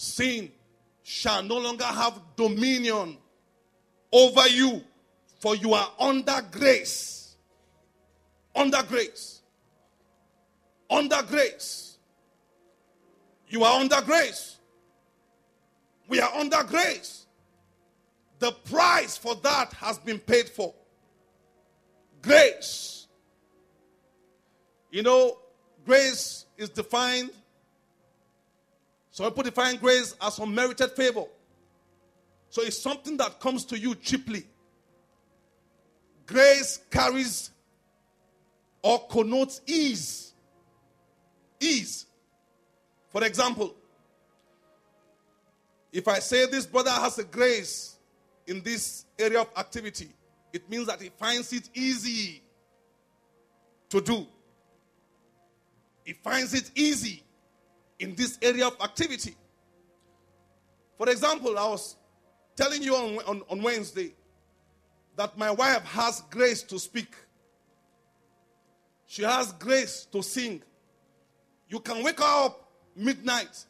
Sin 0.00 0.50
shall 1.02 1.42
no 1.42 1.58
longer 1.58 1.84
have 1.84 2.18
dominion 2.34 3.18
over 4.10 4.48
you, 4.48 4.82
for 5.40 5.54
you 5.54 5.74
are 5.74 5.92
under 5.98 6.40
grace. 6.50 7.36
Under 8.56 8.82
grace. 8.82 9.42
Under 10.88 11.22
grace. 11.24 11.98
You 13.48 13.62
are 13.62 13.78
under 13.78 14.00
grace. 14.00 14.56
We 16.08 16.18
are 16.18 16.32
under 16.34 16.64
grace. 16.64 17.26
The 18.38 18.52
price 18.52 19.18
for 19.18 19.34
that 19.34 19.74
has 19.74 19.98
been 19.98 20.18
paid 20.18 20.48
for. 20.48 20.72
Grace. 22.22 23.06
You 24.90 25.02
know, 25.02 25.36
grace 25.84 26.46
is 26.56 26.70
defined. 26.70 27.32
Some 29.20 29.28
people 29.32 29.42
define 29.42 29.76
grace 29.76 30.16
as 30.18 30.38
unmerited 30.38 30.92
favor. 30.92 31.24
So 32.48 32.62
it's 32.62 32.78
something 32.78 33.18
that 33.18 33.38
comes 33.38 33.66
to 33.66 33.78
you 33.78 33.94
cheaply. 33.94 34.46
Grace 36.24 36.80
carries 36.90 37.50
or 38.82 38.98
connotes 39.08 39.60
ease. 39.66 40.32
Ease. 41.60 42.06
For 43.10 43.22
example, 43.22 43.74
if 45.92 46.08
I 46.08 46.18
say 46.20 46.46
this 46.46 46.64
brother 46.64 46.88
has 46.88 47.18
a 47.18 47.24
grace 47.24 47.96
in 48.46 48.62
this 48.62 49.04
area 49.18 49.42
of 49.42 49.50
activity, 49.54 50.08
it 50.50 50.70
means 50.70 50.86
that 50.86 50.98
he 50.98 51.10
finds 51.10 51.52
it 51.52 51.68
easy 51.74 52.42
to 53.90 54.00
do. 54.00 54.26
He 56.06 56.14
finds 56.14 56.54
it 56.54 56.70
easy 56.74 57.22
in 58.00 58.14
this 58.14 58.38
area 58.42 58.66
of 58.66 58.76
activity. 58.82 59.36
For 60.98 61.08
example, 61.08 61.56
I 61.56 61.68
was 61.68 61.96
telling 62.56 62.82
you 62.82 62.96
on, 62.96 63.18
on, 63.26 63.42
on 63.48 63.62
Wednesday 63.62 64.14
that 65.16 65.38
my 65.38 65.50
wife 65.50 65.84
has 65.84 66.22
grace 66.30 66.62
to 66.64 66.78
speak, 66.78 67.14
she 69.06 69.22
has 69.22 69.52
grace 69.52 70.06
to 70.12 70.22
sing. 70.22 70.62
You 71.68 71.80
can 71.80 72.02
wake 72.02 72.18
her 72.18 72.46
up 72.46 72.68
midnight 72.96 73.64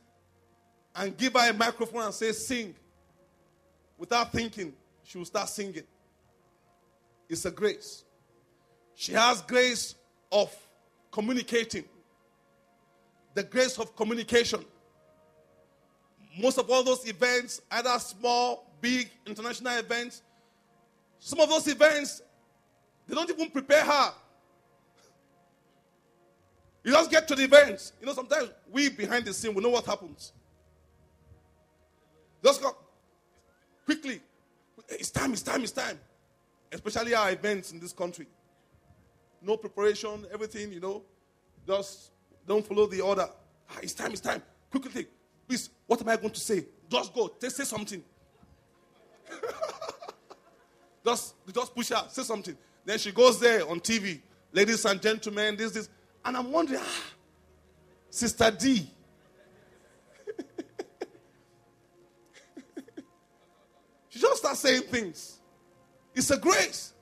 and 0.95 1.17
give 1.17 1.35
her 1.35 1.51
a 1.51 1.53
microphone 1.53 2.03
and 2.03 2.15
say, 2.15 2.33
Sing 2.33 2.75
without 3.97 4.33
thinking, 4.33 4.73
she 5.03 5.19
will 5.19 5.25
start 5.25 5.49
singing. 5.49 5.85
It's 7.29 7.45
a 7.45 7.51
grace. 7.51 8.05
She 8.95 9.13
has 9.13 9.43
grace 9.43 9.95
of 10.33 10.55
communicating, 11.11 11.85
the 13.35 13.43
grace 13.43 13.79
of 13.79 13.95
communication. 13.97 14.65
Most 16.39 16.59
of 16.59 16.71
all 16.71 16.83
those 16.83 17.09
events, 17.09 17.61
either 17.71 17.99
small, 17.99 18.71
big, 18.81 19.11
international 19.27 19.79
events, 19.79 20.23
some 21.19 21.41
of 21.41 21.49
those 21.49 21.67
events, 21.69 22.23
they 23.07 23.15
don't 23.15 23.29
even 23.29 23.51
prepare 23.51 23.85
her. 23.85 24.13
You 26.83 26.93
just 26.93 27.11
get 27.11 27.29
to 27.29 27.35
the 27.35 27.45
events. 27.45 27.93
You 28.01 28.07
know, 28.07 28.15
sometimes 28.15 28.49
we 28.71 28.89
behind 28.89 29.27
the 29.27 29.35
scene, 29.35 29.53
we 29.53 29.63
know 29.63 29.69
what 29.69 29.85
happens. 29.85 30.33
Just 32.43 32.63
go 32.63 32.75
quickly. 33.85 34.21
It's 34.89 35.11
time, 35.11 35.33
it's 35.35 35.43
time, 35.43 35.63
it's 35.63 35.73
time. 35.73 35.99
Especially 36.73 37.15
our 37.15 37.33
events 37.33 37.73
in 37.73 37.81
this 37.81 37.93
country. 37.93 38.27
No 39.43 39.57
preparation, 39.59 40.25
everything, 40.33 40.73
you 40.73 40.81
know. 40.81 41.03
Just 41.67 42.13
don't 42.51 42.67
follow 42.67 42.87
the 42.87 43.01
order. 43.01 43.29
Ah, 43.71 43.79
it's 43.81 43.93
time, 43.95 44.11
it's 44.11 44.21
time. 44.21 44.43
Quickly, 44.73 45.07
please, 45.47 45.71
what 45.87 46.01
am 46.01 46.09
I 46.09 46.17
going 46.17 46.33
to 46.33 46.41
say? 46.41 46.67
Just 46.89 47.15
go, 47.15 47.31
say 47.39 47.63
something. 47.63 48.03
just, 51.07 51.35
just 51.55 51.73
push 51.73 51.91
her, 51.91 52.05
say 52.09 52.23
something. 52.25 52.57
Then 52.85 52.99
she 52.99 53.13
goes 53.13 53.39
there 53.39 53.69
on 53.69 53.79
TV. 53.79 54.21
Ladies 54.53 54.85
and 54.85 55.01
gentlemen, 55.01 55.55
this, 55.57 55.71
this. 55.71 55.89
And 56.25 56.37
I'm 56.37 56.51
wondering, 56.51 56.81
ah, 56.83 57.05
Sister 58.11 58.51
D, 58.51 58.91
she 64.09 64.19
just 64.19 64.39
starts 64.39 64.59
saying 64.59 64.83
things. 64.83 65.39
It's 66.17 66.33
a 66.33 66.37
grace. 66.37 66.95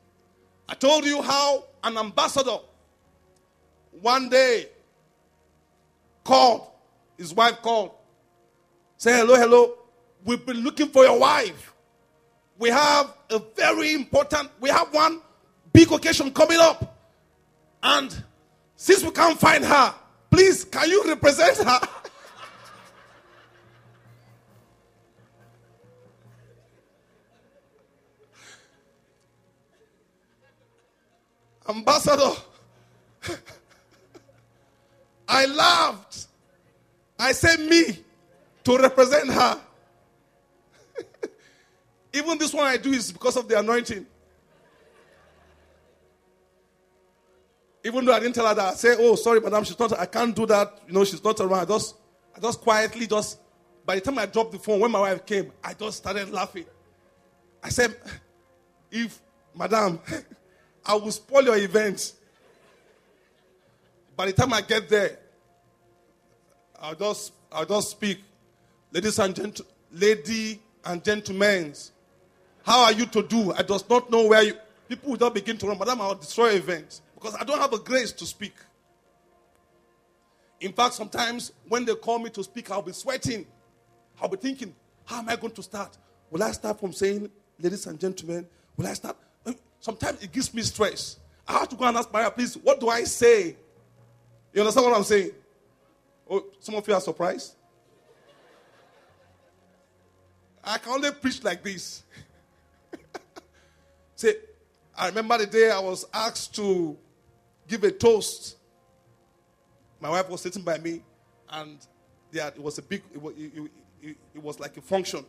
I 0.68 0.74
told 0.74 1.06
you 1.06 1.22
how 1.22 1.64
an 1.82 1.96
ambassador 1.96 2.58
one 4.02 4.28
day 4.28 4.66
called, 6.28 6.68
his 7.16 7.32
wife 7.32 7.62
called, 7.62 7.92
say, 8.98 9.16
Hello, 9.16 9.34
hello. 9.34 9.78
We've 10.26 10.44
been 10.44 10.58
looking 10.58 10.88
for 10.88 11.04
your 11.04 11.18
wife. 11.18 11.72
We 12.58 12.68
have 12.68 13.16
a 13.30 13.38
very 13.56 13.94
important, 13.94 14.50
we 14.60 14.68
have 14.68 14.92
one 14.92 15.22
big 15.72 15.90
occasion 15.90 16.30
coming 16.30 16.58
up. 16.60 16.98
And 17.82 18.14
since 18.76 19.02
we 19.02 19.10
can't 19.10 19.40
find 19.40 19.64
her, 19.64 19.94
please, 20.30 20.64
can 20.64 20.90
you 20.90 21.02
represent 21.06 21.56
her? 21.58 21.80
Ambassador, 31.70 32.32
I 35.28 35.44
laughed. 35.46 36.26
I 37.18 37.32
said, 37.32 37.60
Me 37.60 37.98
to 38.64 38.78
represent 38.78 39.30
her. 39.30 39.60
Even 42.12 42.38
this 42.38 42.54
one 42.54 42.66
I 42.66 42.76
do 42.78 42.90
is 42.90 43.12
because 43.12 43.36
of 43.36 43.48
the 43.48 43.58
anointing. 43.58 44.06
Even 47.84 48.04
though 48.04 48.12
I 48.12 48.20
didn't 48.20 48.34
tell 48.34 48.46
her 48.46 48.54
that, 48.54 48.72
I 48.72 48.74
say, 48.74 48.96
Oh, 48.98 49.14
sorry, 49.14 49.40
madam, 49.40 49.64
she's 49.64 49.78
not, 49.78 49.98
I 49.98 50.06
can't 50.06 50.34
do 50.34 50.46
that. 50.46 50.80
You 50.86 50.94
know, 50.94 51.04
she's 51.04 51.22
not 51.22 51.38
around. 51.40 51.60
I 51.60 51.64
just, 51.66 51.96
I 52.36 52.40
just 52.40 52.60
quietly, 52.60 53.06
just, 53.06 53.38
by 53.84 53.96
the 53.96 54.00
time 54.00 54.18
I 54.18 54.26
dropped 54.26 54.52
the 54.52 54.58
phone, 54.58 54.80
when 54.80 54.90
my 54.90 55.00
wife 55.00 55.26
came, 55.26 55.52
I 55.62 55.74
just 55.74 55.98
started 55.98 56.30
laughing. 56.30 56.64
I 57.62 57.68
said, 57.68 57.94
If, 58.90 59.20
madam, 59.54 60.00
I 60.86 60.94
will 60.94 61.12
spoil 61.12 61.44
your 61.44 61.58
event. 61.58 62.12
By 64.18 64.26
the 64.26 64.32
time 64.32 64.52
I 64.52 64.62
get 64.62 64.88
there, 64.88 65.16
I'll 66.82 66.96
just 66.96 67.32
I'll 67.52 67.64
just 67.64 67.90
speak. 67.90 68.18
Ladies 68.90 69.16
and 69.20 69.32
gent- 69.32 69.60
lady 69.92 70.60
and 70.84 71.04
gentlemen, 71.04 71.72
how 72.66 72.80
are 72.86 72.92
you 72.92 73.06
to 73.06 73.22
do? 73.22 73.52
I 73.52 73.62
does 73.62 73.88
not 73.88 74.10
know 74.10 74.26
where 74.26 74.42
you 74.42 74.54
people 74.88 75.12
will 75.12 75.18
not 75.18 75.34
begin 75.34 75.56
to 75.58 75.68
run, 75.68 75.78
Madam, 75.78 76.00
I'll 76.00 76.16
destroy 76.16 76.48
events 76.48 77.00
because 77.14 77.36
I 77.36 77.44
don't 77.44 77.60
have 77.60 77.72
a 77.72 77.78
grace 77.78 78.10
to 78.10 78.26
speak. 78.26 78.54
In 80.60 80.72
fact, 80.72 80.94
sometimes 80.94 81.52
when 81.68 81.84
they 81.84 81.94
call 81.94 82.18
me 82.18 82.30
to 82.30 82.42
speak, 82.42 82.72
I'll 82.72 82.82
be 82.82 82.90
sweating. 82.90 83.46
I'll 84.20 84.28
be 84.28 84.36
thinking, 84.36 84.74
how 85.04 85.20
am 85.20 85.28
I 85.28 85.36
going 85.36 85.54
to 85.54 85.62
start? 85.62 85.96
Will 86.32 86.42
I 86.42 86.50
start 86.50 86.80
from 86.80 86.92
saying, 86.92 87.30
ladies 87.60 87.86
and 87.86 88.00
gentlemen? 88.00 88.48
Will 88.76 88.88
I 88.88 88.94
start? 88.94 89.16
Eh, 89.46 89.52
sometimes 89.78 90.20
it 90.24 90.32
gives 90.32 90.52
me 90.52 90.62
stress. 90.62 91.18
I 91.46 91.52
have 91.52 91.68
to 91.68 91.76
go 91.76 91.84
and 91.84 91.96
ask 91.96 92.12
Maria, 92.12 92.32
please, 92.32 92.56
what 92.56 92.80
do 92.80 92.88
I 92.88 93.04
say? 93.04 93.54
You 94.52 94.60
understand 94.60 94.86
what 94.86 94.96
I'm 94.96 95.04
saying? 95.04 95.30
Oh, 96.28 96.44
some 96.60 96.74
of 96.74 96.86
you 96.86 96.94
are 96.94 97.00
surprised. 97.00 97.54
I 100.62 100.78
can 100.78 100.92
only 100.92 101.10
preach 101.12 101.42
like 101.42 101.62
this. 101.62 102.02
Say, 104.16 104.34
I 104.96 105.08
remember 105.08 105.38
the 105.38 105.46
day 105.46 105.70
I 105.70 105.78
was 105.78 106.06
asked 106.12 106.54
to 106.56 106.96
give 107.66 107.84
a 107.84 107.90
toast. 107.90 108.56
My 110.00 110.10
wife 110.10 110.28
was 110.28 110.42
sitting 110.42 110.62
by 110.62 110.78
me, 110.78 111.02
and 111.50 111.78
yeah, 112.32 112.48
it 112.48 112.60
was 112.60 112.78
a 112.78 112.82
big, 112.82 113.02
it 113.14 113.20
was, 113.20 113.34
it, 113.36 113.70
it, 114.02 114.16
it 114.34 114.42
was 114.42 114.60
like 114.60 114.76
a 114.76 114.82
function, 114.82 115.24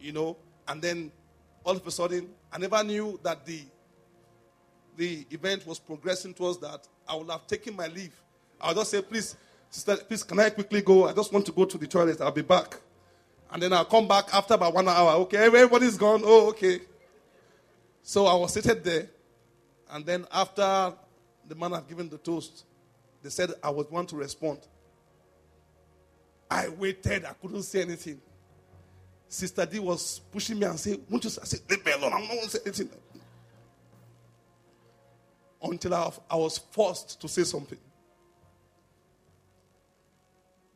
you 0.00 0.12
know. 0.12 0.36
And 0.66 0.80
then 0.80 1.12
all 1.64 1.76
of 1.76 1.86
a 1.86 1.90
sudden, 1.90 2.30
I 2.52 2.58
never 2.58 2.82
knew 2.82 3.20
that 3.22 3.44
the 3.44 3.60
the 4.96 5.26
event 5.30 5.66
was 5.66 5.78
progressing 5.78 6.34
towards 6.34 6.58
that, 6.58 6.86
I 7.08 7.14
would 7.14 7.30
have 7.30 7.46
taken 7.46 7.74
my 7.74 7.86
leave. 7.86 8.14
I 8.60 8.68
would 8.68 8.76
just 8.76 8.90
say, 8.90 9.02
please, 9.02 9.36
sister, 9.68 9.96
please, 9.96 10.22
can 10.22 10.38
I 10.38 10.50
quickly 10.50 10.82
go? 10.82 11.08
I 11.08 11.12
just 11.12 11.32
want 11.32 11.46
to 11.46 11.52
go 11.52 11.64
to 11.64 11.78
the 11.78 11.86
toilet. 11.86 12.20
I'll 12.20 12.32
be 12.32 12.42
back. 12.42 12.78
And 13.52 13.62
then 13.62 13.72
I'll 13.72 13.84
come 13.84 14.06
back 14.06 14.32
after 14.32 14.54
about 14.54 14.74
one 14.74 14.88
hour. 14.88 15.12
Okay, 15.22 15.38
everybody's 15.38 15.96
gone. 15.96 16.22
Oh, 16.24 16.50
okay. 16.50 16.80
So 18.02 18.26
I 18.26 18.34
was 18.34 18.54
seated 18.54 18.84
there. 18.84 19.08
And 19.90 20.06
then 20.06 20.26
after 20.32 20.94
the 21.48 21.54
man 21.54 21.72
had 21.72 21.88
given 21.88 22.08
the 22.08 22.18
toast, 22.18 22.64
they 23.22 23.30
said 23.30 23.50
I 23.62 23.70
was 23.70 23.90
want 23.90 24.08
to 24.10 24.16
respond. 24.16 24.60
I 26.50 26.68
waited. 26.68 27.24
I 27.24 27.32
couldn't 27.32 27.62
say 27.62 27.82
anything. 27.82 28.20
Sister 29.28 29.64
D 29.66 29.78
was 29.78 30.20
pushing 30.32 30.58
me 30.58 30.66
and 30.66 30.78
saying, 30.78 31.04
Won't 31.08 31.22
you 31.24 31.30
say, 31.30 31.58
Leave 31.68 31.84
me 31.84 31.92
alone. 31.92 32.12
I'm 32.12 32.22
not 32.22 32.30
going 32.30 32.42
to 32.42 32.50
say 32.50 32.58
anything. 32.66 32.90
until 35.62 35.94
I, 35.94 36.12
I 36.30 36.36
was 36.36 36.58
forced 36.58 37.20
to 37.20 37.28
say 37.28 37.44
something. 37.44 37.78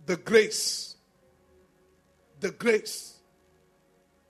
The 0.06 0.16
grace. 0.16 0.96
The 2.40 2.50
grace. 2.50 3.18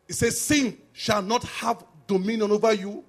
It 0.09 0.15
says, 0.15 0.41
Sin 0.41 0.79
shall 0.93 1.23
not 1.23 1.45
have 1.45 1.85
dominion 2.07 2.51
over 2.51 2.73
you 2.73 3.05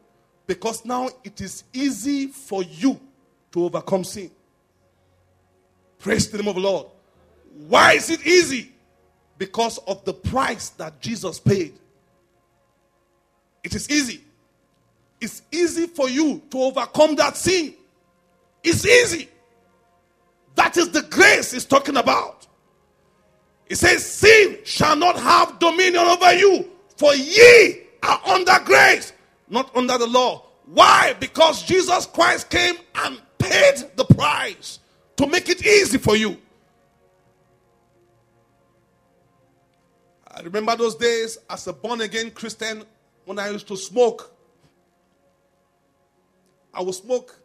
because 0.48 0.86
now 0.86 1.10
it 1.24 1.42
is 1.42 1.64
easy 1.74 2.28
for 2.28 2.64
you 2.64 3.00
to 3.52 3.66
overcome 3.66 4.04
sin. 4.04 4.32
Praise 6.00 6.30
the 6.30 6.38
name 6.38 6.48
of 6.48 6.56
the 6.56 6.62
Lord. 6.62 6.88
Why 7.68 7.94
is 7.94 8.10
it 8.10 8.26
easy? 8.26 8.72
Because 9.38 9.78
of 9.80 10.04
the 10.06 10.14
price 10.14 10.70
that 10.72 11.00
Jesus 11.02 11.40
paid. 11.40 11.74
It 13.64 13.74
is 13.76 13.90
easy. 13.90 14.22
It's 15.20 15.42
easy 15.52 15.88
for 15.88 16.10
you 16.10 16.42
to 16.52 16.60
overcome 16.60 17.16
that 17.16 17.36
sin. 17.38 17.74
It's 18.64 18.86
easy. 18.86 19.30
That 20.56 20.78
is 20.78 20.92
the 20.92 21.02
grace 21.04 21.52
he's 21.52 21.66
talking 21.66 21.98
about. 21.98 22.48
He 23.68 23.76
says, 23.76 24.06
Sin 24.06 24.60
shall 24.64 24.96
not 24.96 25.20
have 25.20 25.60
dominion 25.60 26.06
over 26.06 26.34
you, 26.34 26.70
for 26.98 27.14
ye 27.16 27.82
are 28.04 28.22
under 28.28 28.60
grace, 28.64 29.14
not 29.50 29.76
under 29.76 29.98
the 29.98 30.08
law. 30.08 30.46
Why? 30.66 31.16
Because 31.20 31.64
Jesus 31.64 32.06
Christ 32.06 32.50
came 32.50 32.76
and 32.96 33.22
paid 33.38 33.76
the 33.96 34.06
price 34.06 34.80
to 35.18 35.28
make 35.28 35.50
it 35.50 35.66
easy 35.66 35.98
for 35.98 36.16
you. 36.16 36.38
I 40.30 40.42
remember 40.42 40.76
those 40.76 40.96
days 40.96 41.38
as 41.50 41.66
a 41.68 41.74
born 41.74 42.02
again 42.02 42.30
Christian 42.32 42.84
when 43.26 43.40
I 43.40 43.50
used 43.50 43.68
to 43.70 43.78
smoke. 43.78 44.32
I 46.74 46.82
would 46.82 46.96
smoke, 46.96 47.40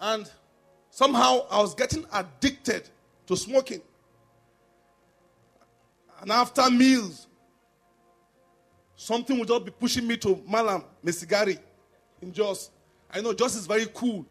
and 0.00 0.30
somehow 0.90 1.46
I 1.50 1.60
was 1.60 1.74
getting 1.74 2.06
addicted 2.12 2.88
to 3.26 3.36
smoking. 3.36 3.82
And 6.26 6.32
after 6.32 6.68
meals, 6.72 7.28
something 8.96 9.38
would 9.38 9.46
just 9.46 9.64
be 9.64 9.70
pushing 9.70 10.08
me 10.08 10.16
to 10.16 10.42
Malam, 10.44 10.82
Mesigari, 11.04 11.56
in 12.20 12.32
Jos. 12.32 12.72
I 13.14 13.20
know 13.20 13.32
Jos 13.32 13.54
is 13.54 13.64
very 13.64 13.86
cool. 13.94 14.26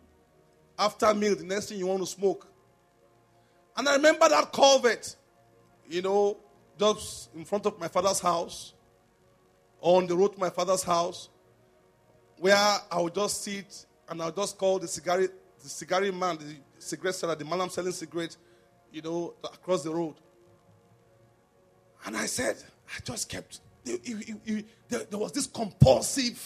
After 0.78 1.14
meal, 1.14 1.38
the 1.38 1.46
next 1.46 1.70
thing 1.70 1.80
you 1.80 1.88
want 1.88 2.02
to 2.02 2.06
smoke. 2.06 2.50
And 3.78 3.88
I 3.88 3.96
remember 3.96 4.28
that 4.28 4.52
culvert, 4.52 5.16
you 5.88 6.02
know, 6.02 6.36
just 6.78 7.34
in 7.34 7.46
front 7.46 7.66
of 7.66 7.80
my 7.80 7.88
father's 7.88 8.20
house, 8.20 8.74
on 9.80 10.06
the 10.06 10.18
road 10.18 10.34
to 10.34 10.40
my 10.42 10.50
father's 10.50 10.84
house, 10.84 11.30
where 12.40 12.58
I 12.58 13.00
would 13.00 13.16
just 13.16 13.42
sit 13.42 13.86
and 14.10 14.22
I 14.22 14.26
would 14.26 14.36
just 14.36 14.58
call 14.58 14.80
the 14.80 14.88
cigarette, 14.90 15.32
the 15.64 15.70
cigarette 15.70 16.14
man, 16.14 16.40
the 16.40 16.58
cigarette 16.78 17.16
seller, 17.16 17.36
the 17.36 17.46
man 17.46 17.62
I'm 17.62 17.70
selling 17.70 17.94
cigarette, 17.94 18.36
you 18.92 19.02
know, 19.02 19.36
across 19.46 19.82
the 19.82 19.94
road. 19.94 20.16
And 22.06 22.16
I 22.16 22.28
said, 22.28 22.58
I 22.88 23.00
just 23.04 23.30
kept, 23.30 23.60
there, 23.84 24.00
was 25.14 25.32
this 25.32 25.48
compulsive 25.48 26.38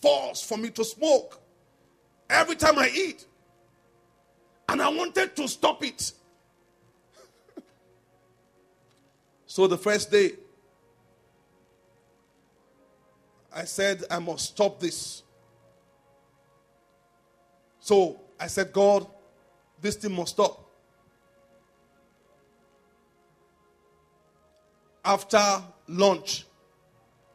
force 0.00 0.42
for 0.42 0.56
me 0.56 0.70
to 0.70 0.84
smoke 0.84 1.40
every 2.30 2.56
time 2.56 2.78
I 2.78 2.90
eat. 2.94 3.26
And 4.68 4.80
I 4.82 4.88
wanted 4.88 5.34
to 5.36 5.48
stop 5.48 5.84
it. 5.84 6.12
so 9.46 9.66
the 9.66 9.78
first 9.78 10.10
day, 10.10 10.32
I 13.54 13.64
said, 13.64 14.04
I 14.10 14.18
must 14.18 14.48
stop 14.48 14.78
this. 14.78 15.22
So 17.80 18.20
I 18.38 18.46
said, 18.46 18.72
God, 18.72 19.06
this 19.80 19.96
thing 19.96 20.12
must 20.14 20.32
stop. 20.32 20.67
After 25.08 25.62
lunch, 25.86 26.44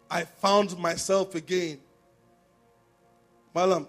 I 0.07 0.25
found 0.25 0.77
myself 0.77 1.33
again. 1.33 1.79
Malam, 3.55 3.87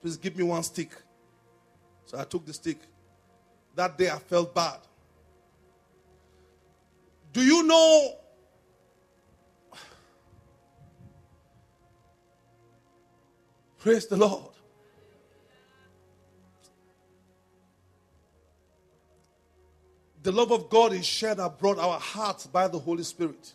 please 0.00 0.16
give 0.16 0.36
me 0.36 0.44
one 0.44 0.62
stick. 0.62 0.92
So 2.04 2.16
I 2.16 2.22
took 2.22 2.46
the 2.46 2.52
stick. 2.52 2.78
That 3.74 3.98
day 3.98 4.08
I 4.08 4.20
felt 4.20 4.54
bad. 4.54 4.78
Do 7.32 7.42
you 7.42 7.64
know 7.64 8.12
Praise 13.78 14.06
the 14.06 14.16
Lord. 14.16 14.57
The 20.22 20.32
love 20.32 20.50
of 20.50 20.68
God 20.68 20.92
is 20.92 21.06
shared 21.06 21.38
abroad 21.38 21.78
our 21.78 21.98
hearts 21.98 22.46
by 22.46 22.68
the 22.68 22.78
Holy 22.78 23.04
Spirit. 23.04 23.54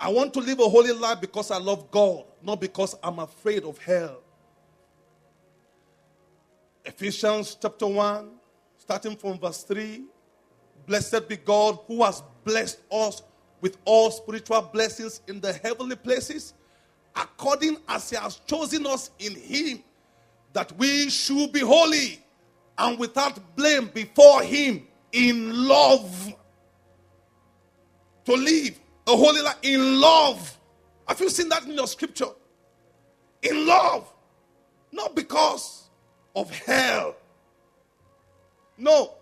I 0.00 0.08
want 0.08 0.34
to 0.34 0.40
live 0.40 0.58
a 0.60 0.68
holy 0.68 0.92
life 0.92 1.20
because 1.20 1.50
I 1.50 1.58
love 1.58 1.90
God, 1.90 2.24
not 2.42 2.60
because 2.60 2.94
I'm 3.02 3.18
afraid 3.18 3.64
of 3.64 3.78
hell. 3.78 4.20
Ephesians 6.84 7.56
chapter 7.60 7.86
1, 7.86 8.30
starting 8.78 9.16
from 9.16 9.38
verse 9.38 9.62
3. 9.62 10.04
Blessed 10.86 11.28
be 11.28 11.36
God 11.36 11.78
who 11.86 12.02
has 12.02 12.22
blessed 12.44 12.80
us 12.90 13.22
with 13.60 13.78
all 13.84 14.10
spiritual 14.10 14.60
blessings 14.60 15.22
in 15.26 15.40
the 15.40 15.52
heavenly 15.52 15.96
places 15.96 16.52
according 17.16 17.78
as 17.88 18.10
he 18.10 18.16
has 18.16 18.36
chosen 18.46 18.86
us 18.86 19.10
in 19.18 19.34
him, 19.34 19.82
that 20.52 20.76
we 20.76 21.08
should 21.08 21.52
be 21.52 21.60
holy 21.60 22.23
and 22.78 22.98
without 22.98 23.56
blame 23.56 23.90
before 23.92 24.42
him 24.42 24.86
in 25.12 25.66
love. 25.68 26.34
To 28.24 28.32
live 28.32 28.80
a 29.06 29.16
holy 29.16 29.42
life 29.42 29.58
in 29.62 30.00
love. 30.00 30.58
Have 31.06 31.20
you 31.20 31.28
seen 31.28 31.48
that 31.50 31.64
in 31.64 31.72
your 31.72 31.86
scripture? 31.86 32.30
In 33.42 33.66
love. 33.66 34.10
Not 34.90 35.14
because 35.14 35.90
of 36.34 36.50
hell. 36.50 37.16
No. 38.78 39.14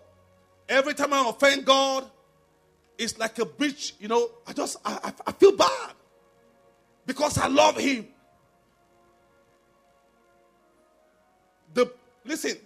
Every 0.69 0.95
time 0.95 1.13
I 1.13 1.29
offend 1.29 1.65
God, 1.65 2.09
it's 2.97 3.19
like 3.19 3.39
a 3.39 3.45
breach. 3.45 3.95
You 3.99 4.09
know, 4.09 4.31
I 4.47 4.53
just, 4.53 4.77
I, 4.85 5.13
I 5.27 5.33
feel 5.33 5.57
bad 5.57 5.95
because 7.05 7.37
I 7.39 7.49
love 7.49 7.77
him. 7.77 8.07
The 11.75 11.91
listen. 12.25 12.57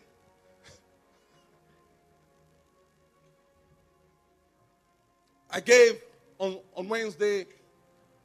I 5.57 5.61
gave 5.61 5.99
on, 6.39 6.59
on 6.77 6.87
Wednesday, 6.87 7.47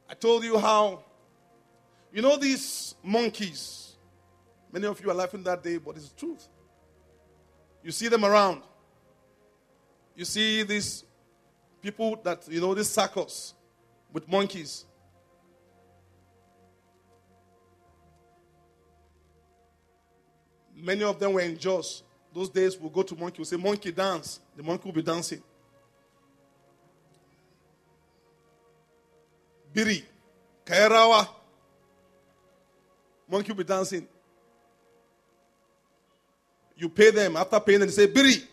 I 0.06 0.12
told 0.12 0.44
you 0.44 0.58
how, 0.58 1.02
you 2.12 2.20
know, 2.20 2.36
these 2.36 2.94
monkeys. 3.02 3.96
Many 4.70 4.86
of 4.86 5.02
you 5.02 5.10
are 5.10 5.14
laughing 5.14 5.42
that 5.44 5.62
day, 5.62 5.78
but 5.78 5.96
it's 5.96 6.10
the 6.10 6.20
truth. 6.20 6.46
You 7.82 7.90
see 7.90 8.08
them 8.08 8.26
around. 8.26 8.60
You 10.14 10.26
see 10.26 10.62
these 10.62 11.04
people 11.80 12.20
that, 12.22 12.46
you 12.50 12.60
know, 12.60 12.74
these 12.74 12.90
circles 12.90 13.54
with 14.12 14.28
monkeys. 14.28 14.84
Many 20.76 21.02
of 21.02 21.18
them 21.18 21.32
were 21.32 21.40
in 21.40 21.56
Jos. 21.56 22.02
Those 22.34 22.50
days 22.50 22.76
we'll 22.76 22.90
go 22.90 23.02
to 23.02 23.16
monkey, 23.16 23.38
we'll 23.38 23.46
say, 23.46 23.56
monkey 23.56 23.90
dance. 23.90 24.38
The 24.54 24.62
monkey 24.62 24.84
will 24.84 24.92
be 24.92 25.02
dancing. 25.02 25.42
Biri, 29.72 30.02
Kairawa. 30.64 31.28
Monkey 33.28 33.52
will 33.52 33.58
be 33.58 33.64
dancing. 33.64 34.06
You 36.76 36.88
pay 36.88 37.10
them. 37.10 37.36
After 37.36 37.60
paying 37.60 37.80
them, 37.80 37.88
they 37.88 37.94
say, 37.94 38.06
Biri, 38.06 38.44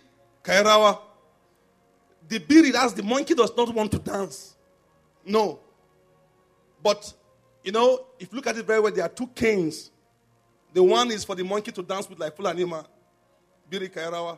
Kairawa. 0.43 0.99
The 2.27 2.39
biri, 2.39 2.71
that's 2.71 2.93
the 2.93 3.01
monkey 3.01 3.33
does 3.33 3.51
not 3.57 3.73
want 3.73 3.91
to 3.91 3.99
dance. 3.99 4.55
No. 5.25 5.59
But, 6.83 7.11
you 7.63 7.71
know, 7.71 8.05
if 8.19 8.31
you 8.31 8.35
look 8.35 8.45
at 8.47 8.55
it 8.55 8.65
very 8.67 8.79
well, 8.79 8.91
there 8.91 9.03
are 9.03 9.09
two 9.09 9.27
canes 9.27 9.89
the 10.73 10.83
one 10.83 11.11
is 11.11 11.23
for 11.23 11.35
the 11.35 11.43
monkey 11.43 11.71
to 11.71 11.83
dance 11.83 12.09
with 12.09 12.19
like 12.19 12.35
full 12.35 12.47
anima, 12.47 12.85
Biri 13.69 13.91
Kairawa. 13.91 14.37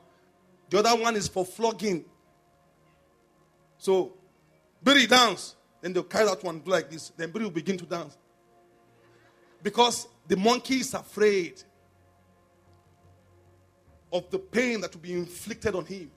The 0.70 0.80
other 0.80 1.02
one 1.02 1.15
is 1.15 1.28
for 1.28 1.46
flogging. 1.46 2.06
So, 3.78 4.13
Biri 4.84 5.08
dance. 5.08 5.56
Then 5.82 5.94
they'll 5.94 6.04
carry 6.04 6.26
that 6.26 6.44
one 6.44 6.62
like 6.65 6.89
this. 6.89 7.10
Then 7.10 7.30
everybody 7.30 7.46
will 7.46 7.52
begin 7.52 7.78
to 7.78 7.86
dance. 7.86 8.17
Because 9.63 10.08
the 10.28 10.38
monkey 10.38 10.78
is 10.78 10.94
afraid 10.94 11.62
of 14.13 14.30
the 14.30 14.39
pain 14.39 14.82
that 14.82 14.94
will 14.94 15.02
be 15.02 15.13
inflicted 15.13 15.74
on 15.76 15.86
him. 15.86 16.12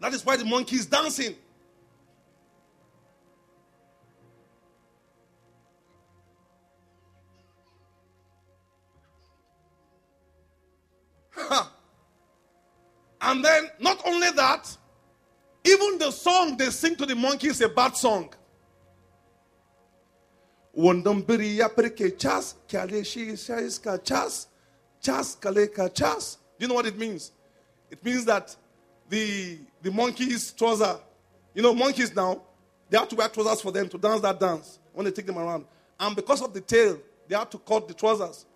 That 0.00 0.14
is 0.14 0.24
why 0.24 0.36
the 0.36 0.44
monkey 0.44 0.76
is 0.76 0.86
dancing. 0.86 1.34
and 13.20 13.44
then, 13.44 13.70
not 13.80 14.00
only 14.06 14.30
that, 14.32 14.76
even 15.64 15.98
the 15.98 16.10
song 16.10 16.56
they 16.56 16.70
sing 16.70 16.96
to 16.96 17.06
the 17.06 17.14
monkey 17.14 17.48
is 17.48 17.60
a 17.60 17.68
bad 17.68 17.96
song. 17.96 18.32
Yaprike 20.78 22.16
chas, 22.18 22.54
kaleshi 22.68 23.32
shaiska 23.32 24.02
chas, 24.04 24.46
chas 25.00 25.36
kaleka 25.36 25.92
chas. 25.92 26.38
Do 26.58 26.64
you 26.64 26.68
know 26.68 26.74
what 26.74 26.86
it 26.86 26.96
means? 26.96 27.32
It 27.90 28.04
means 28.04 28.24
that 28.26 28.54
the 29.08 29.58
the 29.82 29.90
monkeys 29.90 30.52
trouser, 30.52 30.98
you 31.54 31.62
know, 31.62 31.74
monkeys 31.74 32.14
now, 32.14 32.42
they 32.90 32.98
have 32.98 33.08
to 33.08 33.16
wear 33.16 33.28
trousers 33.28 33.60
for 33.60 33.72
them 33.72 33.88
to 33.88 33.98
dance 33.98 34.20
that 34.20 34.38
dance 34.38 34.78
when 34.92 35.04
they 35.04 35.10
take 35.10 35.26
them 35.26 35.38
around. 35.38 35.64
And 35.98 36.14
because 36.14 36.42
of 36.42 36.54
the 36.54 36.60
tail, 36.60 36.98
they 37.26 37.34
have 37.34 37.50
to 37.50 37.58
cut 37.58 37.88
the 37.88 37.94
trousers. 37.94 38.46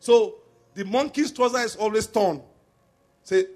So 0.00 0.36
the 0.74 0.84
monkey's 0.84 1.32
trouser 1.32 1.58
is 1.58 1.76
always 1.76 2.06
torn. 2.06 2.42
Say, 3.22 3.46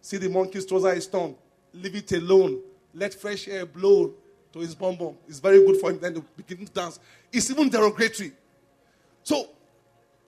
see 0.00 0.16
the 0.16 0.28
monkey's 0.28 0.64
trouser 0.64 0.92
is 0.92 1.06
torn. 1.06 1.36
Leave 1.74 1.96
it 1.96 2.12
alone. 2.12 2.60
Let 2.94 3.14
fresh 3.14 3.46
air 3.48 3.66
blow 3.66 4.14
to 4.58 4.66
his 4.66 4.74
bum 4.74 4.96
bum. 4.96 5.14
It's 5.28 5.38
very 5.38 5.64
good 5.64 5.80
for 5.80 5.90
him. 5.90 6.00
Then 6.00 6.14
to 6.14 6.24
begin 6.36 6.66
to 6.66 6.72
dance. 6.72 6.98
It's 7.32 7.50
even 7.50 7.68
derogatory. 7.68 8.32
So 9.22 9.48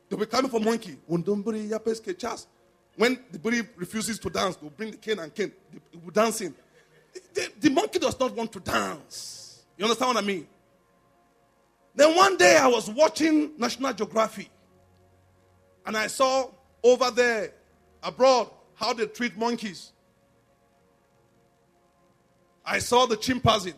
they'll 0.09 0.19
be 0.19 0.27
coming 0.27 0.51
for 0.51 0.61
monkey. 0.61 0.97
When 1.07 1.23
the 1.23 1.35
bully 3.39 3.63
refuses 3.77 4.19
to 4.19 4.31
dance, 4.31 4.57
they'll 4.57 4.71
bring 4.71 4.93
the 4.93 4.97
cane 4.97 5.19
and 5.19 5.35
cane. 5.35 5.53
They 5.73 5.99
will 6.03 6.11
dancing. 6.11 6.55
The, 7.35 7.49
the 7.61 7.71
monkey 7.71 7.99
does 7.99 8.19
not 8.19 8.37
want 8.37 8.53
to 8.53 8.61
dance. 8.61 9.65
You 9.77 9.85
understand 9.85 10.15
what 10.15 10.23
I 10.23 10.27
mean? 10.27 10.47
Then 11.95 12.15
one 12.15 12.37
day 12.37 12.57
I 12.57 12.69
was 12.69 12.89
watching 12.89 13.53
National 13.59 13.93
Geography 13.93 14.49
and 15.85 15.97
I 15.97 16.07
saw 16.07 16.49
over 16.85 17.11
there 17.11 17.53
abroad 18.03 18.51
how 18.75 18.93
they 18.93 19.07
treat 19.07 19.37
monkeys. 19.37 19.93
I 22.65 22.79
saw 22.79 23.07
the 23.07 23.17
chimpanzee. 23.17 23.75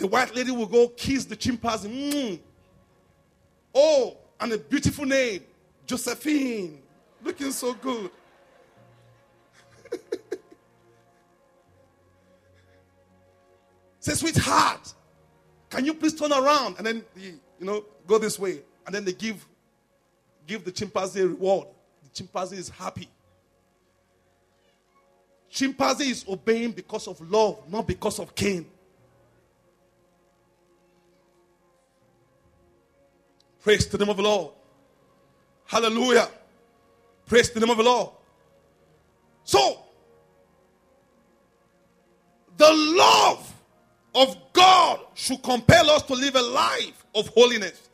The 0.00 0.06
white 0.06 0.34
lady 0.34 0.50
will 0.50 0.64
go 0.64 0.88
kiss 0.88 1.26
the 1.26 1.36
chimpanzee. 1.36 1.90
Mm. 1.90 2.40
Oh, 3.74 4.16
and 4.40 4.50
a 4.54 4.56
beautiful 4.56 5.04
name, 5.04 5.42
Josephine. 5.84 6.80
Looking 7.22 7.52
so 7.52 7.74
good. 7.74 8.10
Say, 14.00 14.14
sweetheart, 14.14 14.94
can 15.68 15.84
you 15.84 15.92
please 15.92 16.14
turn 16.14 16.32
around? 16.32 16.76
And 16.78 16.86
then, 16.86 17.04
you 17.14 17.38
know, 17.60 17.84
go 18.06 18.16
this 18.16 18.38
way. 18.38 18.60
And 18.86 18.94
then 18.94 19.04
they 19.04 19.12
give, 19.12 19.46
give 20.46 20.64
the 20.64 20.72
chimpanzee 20.72 21.20
a 21.20 21.26
reward. 21.26 21.68
The 22.04 22.08
chimpanzee 22.14 22.56
is 22.56 22.70
happy. 22.70 23.10
Chimpanzee 25.50 26.08
is 26.08 26.24
obeying 26.26 26.72
because 26.72 27.06
of 27.06 27.20
love, 27.30 27.70
not 27.70 27.86
because 27.86 28.18
of 28.18 28.34
cane. 28.34 28.64
Praise 33.62 33.86
the 33.86 33.98
name 33.98 34.08
of 34.08 34.16
the 34.16 34.22
Lord. 34.22 34.52
Hallelujah. 35.66 36.28
Praise 37.26 37.50
the 37.50 37.60
name 37.60 37.70
of 37.70 37.76
the 37.76 37.82
Lord. 37.82 38.10
So, 39.44 39.84
the 42.56 42.72
love 42.72 43.54
of 44.14 44.36
God 44.52 45.00
should 45.14 45.42
compel 45.42 45.90
us 45.90 46.02
to 46.02 46.14
live 46.14 46.34
a 46.34 46.42
life 46.42 47.04
of 47.14 47.28
holiness, 47.28 47.88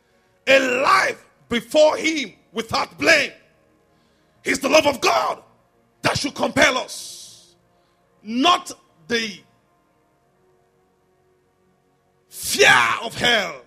a 0.47 0.59
life 0.81 1.23
before 1.49 1.97
Him 1.97 2.33
without 2.51 2.97
blame. 2.97 3.31
It's 4.43 4.59
the 4.59 4.69
love 4.69 4.87
of 4.87 5.01
God 5.01 5.43
that 6.01 6.17
should 6.17 6.33
compel 6.33 6.77
us, 6.77 7.55
not 8.23 8.71
the 9.07 9.39
fear 12.29 12.69
of 13.03 13.13
hell. 13.13 13.61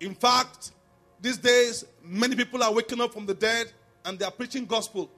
In 0.00 0.14
fact, 0.14 0.72
these 1.20 1.38
days, 1.38 1.84
many 2.02 2.36
people 2.36 2.62
are 2.62 2.72
waking 2.72 3.00
up 3.00 3.12
from 3.12 3.26
the 3.26 3.34
dead 3.34 3.72
and 4.04 4.18
they 4.18 4.24
are 4.24 4.30
preaching 4.30 4.64
gospel. 4.64 5.10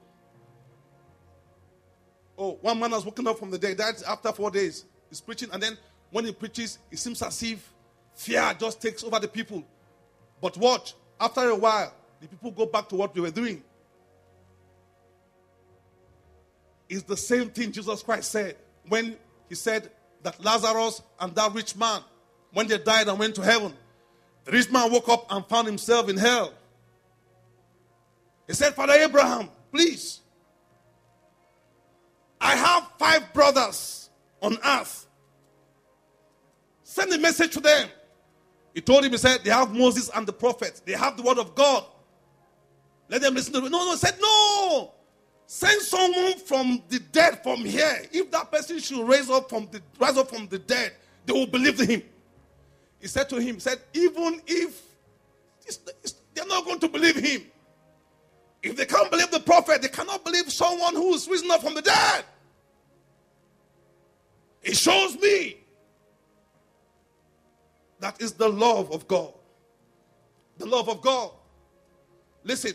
Oh, 2.37 2.57
one 2.61 2.79
man 2.79 2.91
has 2.91 3.05
woken 3.05 3.27
up 3.27 3.37
from 3.37 3.51
the 3.51 3.57
dead, 3.57 3.77
died 3.77 3.95
after 4.07 4.31
four 4.31 4.49
days. 4.49 4.85
He's 5.09 5.21
preaching, 5.21 5.49
and 5.51 5.61
then 5.61 5.77
when 6.09 6.25
he 6.25 6.31
preaches, 6.31 6.79
it 6.89 6.97
seems 6.97 7.21
as 7.21 7.43
if 7.43 7.71
fear 8.15 8.53
just 8.57 8.81
takes 8.81 9.03
over 9.03 9.19
the 9.19 9.27
people. 9.27 9.63
But 10.41 10.57
watch, 10.57 10.95
after 11.19 11.49
a 11.49 11.55
while, 11.55 11.93
the 12.19 12.27
people 12.27 12.51
go 12.51 12.65
back 12.65 12.89
to 12.89 12.95
what 12.95 13.13
they 13.13 13.21
were 13.21 13.31
doing. 13.31 13.63
It's 16.89 17.03
the 17.03 17.17
same 17.17 17.49
thing 17.49 17.71
Jesus 17.71 18.01
Christ 18.01 18.31
said 18.31 18.57
when 18.87 19.15
he 19.47 19.55
said 19.55 19.89
that 20.23 20.43
Lazarus 20.43 21.01
and 21.19 21.33
that 21.35 21.53
rich 21.53 21.75
man, 21.75 22.01
when 22.53 22.67
they 22.67 22.77
died 22.77 23.07
and 23.07 23.17
went 23.17 23.35
to 23.35 23.41
heaven, 23.41 23.73
the 24.45 24.51
rich 24.51 24.71
man 24.71 24.91
woke 24.91 25.09
up 25.09 25.27
and 25.29 25.45
found 25.45 25.67
himself 25.67 26.09
in 26.09 26.17
hell. 26.17 26.53
He 28.47 28.53
said, 28.53 28.73
Father 28.73 28.93
Abraham, 28.93 29.49
please, 29.71 30.19
I 32.39 32.55
have 32.55 32.89
five 32.97 33.31
brothers 33.33 34.09
on 34.41 34.57
earth. 34.65 35.07
Send 36.83 37.13
a 37.13 37.19
message 37.19 37.53
to 37.53 37.59
them. 37.59 37.87
He 38.73 38.81
told 38.81 39.05
him, 39.05 39.11
he 39.11 39.17
said, 39.17 39.41
they 39.43 39.51
have 39.51 39.73
Moses 39.73 40.09
and 40.13 40.27
the 40.27 40.33
prophets. 40.33 40.81
They 40.81 40.93
have 40.93 41.17
the 41.17 41.23
word 41.23 41.37
of 41.37 41.55
God. 41.55 41.85
Let 43.09 43.21
them 43.21 43.35
listen 43.35 43.53
to 43.53 43.65
it. 43.65 43.69
No, 43.69 43.85
no, 43.85 43.91
he 43.91 43.97
said, 43.97 44.15
no. 44.21 44.93
Send 45.45 45.81
someone 45.81 46.37
from 46.39 46.81
the 46.87 46.99
dead 46.99 47.43
from 47.43 47.65
here. 47.65 48.03
If 48.11 48.31
that 48.31 48.51
person 48.51 48.79
should 48.79 49.05
raise 49.05 49.29
up 49.29 49.49
from 49.49 49.67
the 49.69 49.81
rise 49.99 50.17
up 50.17 50.29
from 50.29 50.47
the 50.47 50.59
dead, 50.59 50.93
they 51.25 51.33
will 51.33 51.45
believe 51.45 51.79
in 51.81 51.89
him. 51.89 52.03
He 53.01 53.07
said 53.07 53.27
to 53.29 53.41
him, 53.41 53.59
said, 53.59 53.79
even 53.93 54.41
if 54.45 54.81
they're 56.35 56.45
not 56.45 56.65
going 56.65 56.79
to 56.79 56.87
believe 56.87 57.15
him. 57.15 57.41
If 58.61 58.75
they 58.75 58.85
can't 58.85 59.09
believe 59.09 59.31
the 59.31 59.39
prophet, 59.39 59.81
they 59.81 59.87
cannot 59.87 60.23
believe 60.23 60.51
someone 60.51 60.93
who 60.93 61.13
is 61.15 61.27
risen 61.27 61.49
up 61.49 61.61
from 61.61 61.73
the 61.73 61.81
dead. 61.81 62.25
It 64.61 64.75
shows 64.75 65.17
me 65.19 65.57
that 67.99 68.21
is 68.21 68.33
the 68.33 68.47
love 68.47 68.91
of 68.91 69.07
God. 69.07 69.33
The 70.59 70.67
love 70.67 70.87
of 70.89 71.01
God. 71.01 71.31
Listen, 72.43 72.73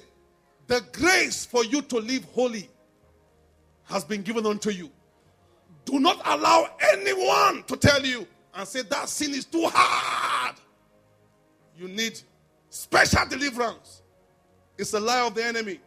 the 0.66 0.82
grace 0.92 1.46
for 1.46 1.64
you 1.64 1.82
to 1.82 1.98
live 1.98 2.24
holy 2.32 2.68
has 3.84 4.04
been 4.04 4.22
given 4.22 4.44
unto 4.44 4.70
you. 4.70 4.90
Do 5.84 6.00
not 6.00 6.20
allow 6.24 6.68
anyone 6.92 7.62
to 7.68 7.76
tell 7.76 8.04
you 8.04 8.26
and 8.56 8.66
say 8.66 8.82
that 8.82 9.08
sin 9.08 9.34
is 9.34 9.44
too 9.44 9.68
hard. 9.72 10.56
You 11.76 11.88
need 11.88 12.18
special 12.70 13.26
deliverance. 13.28 14.02
It's 14.78 14.94
a 14.94 15.00
lie 15.00 15.26
of 15.26 15.34
the 15.34 15.44
enemy. 15.44 15.80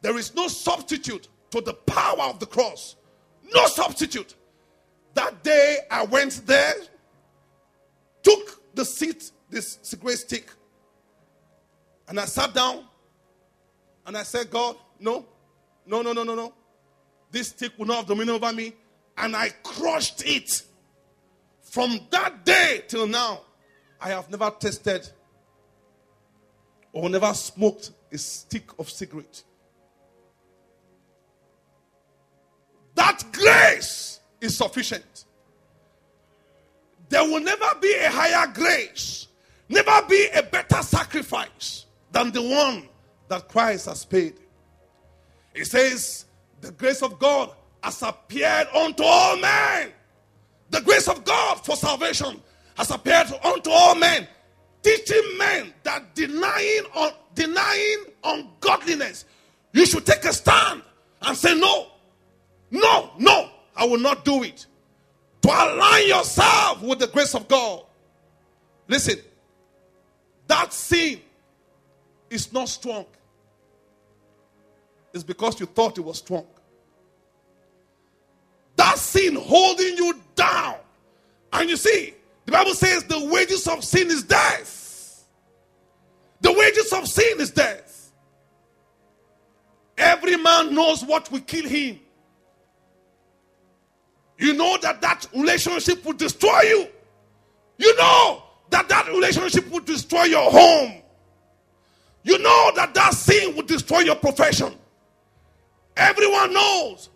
There 0.00 0.16
is 0.16 0.34
no 0.34 0.48
substitute 0.48 1.28
to 1.50 1.60
the 1.60 1.74
power 1.74 2.22
of 2.22 2.38
the 2.38 2.46
cross. 2.46 2.96
No 3.54 3.66
substitute. 3.66 4.34
That 5.14 5.42
day 5.42 5.78
I 5.90 6.04
went 6.04 6.46
there, 6.46 6.74
took 8.22 8.74
the 8.74 8.84
seat, 8.84 9.30
this 9.50 9.78
cigarette 9.82 10.18
stick, 10.18 10.50
and 12.08 12.18
I 12.18 12.24
sat 12.24 12.54
down 12.54 12.84
and 14.06 14.16
I 14.16 14.22
said, 14.22 14.50
God, 14.50 14.76
no, 14.98 15.26
no, 15.86 16.02
no, 16.02 16.12
no, 16.12 16.22
no, 16.22 16.34
no. 16.34 16.52
This 17.30 17.48
stick 17.48 17.72
will 17.78 17.86
not 17.86 17.96
have 17.98 18.06
dominion 18.06 18.36
over 18.36 18.52
me. 18.52 18.74
And 19.16 19.36
I 19.36 19.50
crushed 19.62 20.22
it. 20.26 20.62
From 21.72 21.98
that 22.10 22.44
day 22.44 22.84
till 22.86 23.06
now, 23.06 23.40
I 23.98 24.10
have 24.10 24.28
never 24.28 24.50
tasted 24.60 25.08
or 26.92 27.08
never 27.08 27.32
smoked 27.32 27.92
a 28.12 28.18
stick 28.18 28.78
of 28.78 28.90
cigarette. 28.90 29.42
That 32.94 33.22
grace 33.32 34.20
is 34.38 34.54
sufficient. 34.54 35.24
There 37.08 37.24
will 37.24 37.40
never 37.40 37.74
be 37.80 37.94
a 37.94 38.10
higher 38.10 38.52
grace, 38.52 39.28
never 39.70 40.06
be 40.06 40.28
a 40.34 40.42
better 40.42 40.82
sacrifice 40.82 41.86
than 42.10 42.32
the 42.32 42.42
one 42.42 42.86
that 43.28 43.48
Christ 43.48 43.86
has 43.86 44.04
paid. 44.04 44.34
It 45.54 45.64
says, 45.64 46.26
The 46.60 46.72
grace 46.72 47.00
of 47.00 47.18
God 47.18 47.52
has 47.82 48.02
appeared 48.02 48.68
unto 48.74 49.04
all 49.04 49.38
men. 49.38 49.92
The 50.72 50.80
grace 50.80 51.06
of 51.06 51.22
God 51.24 51.64
for 51.64 51.76
salvation 51.76 52.40
has 52.76 52.90
appeared 52.90 53.28
unto 53.44 53.70
all 53.70 53.94
men 53.94 54.26
teaching 54.82 55.38
men 55.38 55.72
that 55.84 56.14
denying 56.14 56.82
on 56.94 57.12
denying 57.34 58.04
ungodliness, 58.24 59.26
you 59.72 59.86
should 59.86 60.04
take 60.04 60.24
a 60.24 60.32
stand 60.32 60.82
and 61.20 61.36
say, 61.36 61.54
No, 61.58 61.88
no, 62.70 63.10
no, 63.18 63.50
I 63.76 63.84
will 63.84 64.00
not 64.00 64.24
do 64.24 64.42
it. 64.42 64.66
To 65.42 65.48
align 65.48 66.08
yourself 66.08 66.82
with 66.82 67.00
the 67.00 67.06
grace 67.08 67.34
of 67.34 67.46
God. 67.48 67.84
Listen, 68.88 69.16
that 70.46 70.72
sin 70.72 71.20
is 72.30 72.50
not 72.50 72.68
strong. 72.68 73.06
It's 75.12 75.24
because 75.24 75.60
you 75.60 75.66
thought 75.66 75.98
it 75.98 76.02
was 76.02 76.18
strong. 76.18 76.46
Sin 78.96 79.34
holding 79.34 79.96
you 79.96 80.14
down. 80.34 80.76
And 81.52 81.68
you 81.68 81.76
see, 81.76 82.14
the 82.46 82.52
Bible 82.52 82.74
says 82.74 83.04
the 83.04 83.28
wages 83.30 83.66
of 83.68 83.84
sin 83.84 84.08
is 84.10 84.22
death. 84.22 85.24
The 86.40 86.52
wages 86.52 86.92
of 86.92 87.06
sin 87.06 87.40
is 87.40 87.50
death. 87.50 88.12
Every 89.96 90.36
man 90.36 90.74
knows 90.74 91.04
what 91.04 91.30
will 91.30 91.40
kill 91.40 91.68
him. 91.68 92.00
You 94.38 94.54
know 94.54 94.76
that 94.82 95.00
that 95.02 95.26
relationship 95.34 96.04
will 96.04 96.14
destroy 96.14 96.60
you. 96.62 96.88
You 97.78 97.96
know 97.96 98.42
that 98.70 98.88
that 98.88 99.06
relationship 99.08 99.70
will 99.70 99.80
destroy 99.80 100.24
your 100.24 100.50
home. 100.50 101.02
You 102.24 102.38
know 102.38 102.72
that 102.76 102.94
that 102.94 103.14
sin 103.14 103.54
will 103.54 103.62
destroy 103.62 104.00
your 104.00 104.16
profession. 104.16 104.74
Everyone 105.96 106.52
knows 106.52 107.10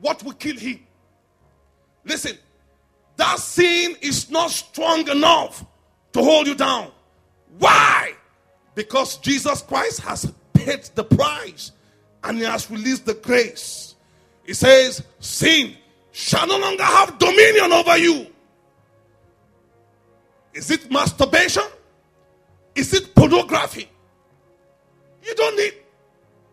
what 0.00 0.22
will 0.24 0.32
kill 0.32 0.56
him. 0.56 0.85
Listen, 2.06 2.38
that 3.16 3.38
sin 3.38 3.96
is 4.00 4.30
not 4.30 4.50
strong 4.50 5.08
enough 5.08 5.64
to 6.12 6.22
hold 6.22 6.46
you 6.46 6.54
down. 6.54 6.90
Why? 7.58 8.14
Because 8.74 9.18
Jesus 9.18 9.60
Christ 9.62 10.00
has 10.00 10.32
paid 10.54 10.84
the 10.94 11.04
price 11.04 11.72
and 12.22 12.38
he 12.38 12.44
has 12.44 12.70
released 12.70 13.06
the 13.06 13.14
grace. 13.14 13.96
He 14.44 14.54
says, 14.54 15.02
Sin 15.18 15.76
shall 16.12 16.46
no 16.46 16.58
longer 16.58 16.84
have 16.84 17.18
dominion 17.18 17.72
over 17.72 17.98
you. 17.98 18.26
Is 20.54 20.70
it 20.70 20.90
masturbation? 20.90 21.64
Is 22.74 22.94
it 22.94 23.14
pornography? 23.14 23.90
You 25.22 25.34
don't 25.34 25.56
need 25.56 25.74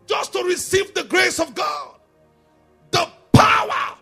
just 0.06 0.32
to 0.32 0.42
receive 0.42 0.92
the 0.94 1.04
grace 1.04 1.38
of 1.38 1.54
God, 1.54 1.94
the 2.90 3.08
power 3.32 3.96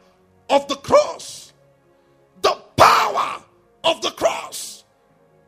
of 0.51 0.67
the 0.69 0.77
cross, 0.77 1.32
of 3.85 4.01
the 4.03 4.11
cross, 4.11 4.85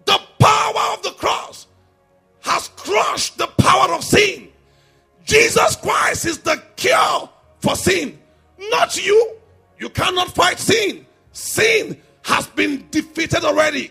the 0.05 0.18
power 0.39 0.93
of 0.93 1.03
the 1.03 1.12
cross 1.12 1.66
has 2.41 2.68
crushed 2.76 3.39
the 3.39 3.47
power 3.59 3.93
of 3.95 4.05
sin. 4.05 4.49
Jesus 5.24 5.76
Christ 5.76 6.26
is 6.26 6.39
the 6.39 6.62
cure 6.76 7.28
for 7.61 7.74
sin, 7.76 8.18
not 8.59 9.03
you. 9.05 9.37
You 9.78 9.89
cannot 9.89 10.35
fight 10.35 10.59
sin. 10.59 11.07
Sin 11.32 12.01
has 12.22 12.47
been 12.49 12.87
defeated 12.91 13.45
already. 13.45 13.91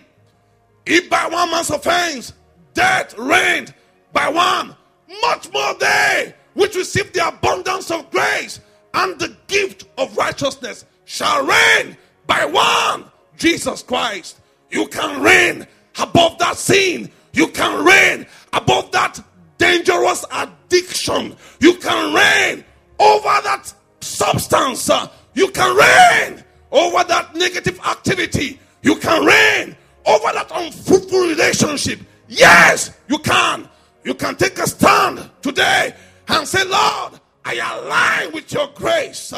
If 0.86 1.10
by 1.10 1.28
one 1.28 1.52
man's 1.52 1.70
offense 1.70 2.34
death 2.74 3.18
reigned 3.18 3.74
by 4.12 4.30
one, 4.30 4.76
much 5.22 5.52
more 5.52 5.74
they 5.76 6.34
which 6.54 6.76
receive 6.76 7.12
the 7.14 7.28
abundance 7.28 7.90
of 7.92 8.10
grace 8.12 8.60
and 8.94 9.20
the 9.20 9.36
gift 9.48 9.86
of 9.98 10.16
righteousness 10.18 10.86
shall 11.06 11.46
reign 11.46 11.98
by 12.28 12.46
one 12.46 13.06
Jesus 13.38 13.84
Christ. 13.84 14.40
You 14.70 14.88
can 14.88 15.22
reign 15.22 15.68
above 16.00 16.38
that 16.40 16.58
sin. 16.58 17.12
You 17.34 17.48
can 17.48 17.86
reign 17.86 18.26
above 18.54 18.92
that 18.92 19.20
dangerous 19.58 20.26
addiction. 20.32 21.36
You 21.60 21.76
can 21.76 22.14
reign 22.14 22.64
over 23.00 23.42
that 23.44 23.74
substance. 24.02 24.90
You 25.34 25.50
can 25.50 25.76
reign 25.76 26.44
over 26.72 27.04
that 27.04 27.36
negative 27.36 27.80
activity. 27.86 28.60
You 28.82 28.96
can 28.98 29.26
reign 29.26 29.76
over 30.06 30.32
that 30.34 30.52
unfruitful 30.54 31.28
relationship. 31.28 32.00
Yes, 32.28 32.92
you 33.08 33.20
can. 33.20 33.70
You 34.04 34.14
can 34.16 34.36
take 34.36 34.58
a 34.60 34.68
stand 34.68 35.30
today 35.42 35.96
and 36.28 36.48
say, 36.48 36.64
Lord, 36.66 37.20
I 37.46 37.56
align 37.56 38.34
with 38.34 38.52
your 38.52 38.68
grace. 38.76 39.34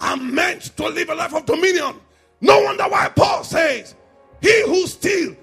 I'm 0.00 0.34
meant 0.34 0.76
to 0.76 0.88
live 0.88 1.10
a 1.10 1.14
life 1.14 1.34
of 1.34 1.44
dominion. 1.46 1.96
No 2.40 2.60
wonder 2.62 2.84
why 2.84 3.08
Paul 3.08 3.44
says, 3.44 3.94
He 4.40 4.62
who 4.66 4.86
steals, 4.86 5.36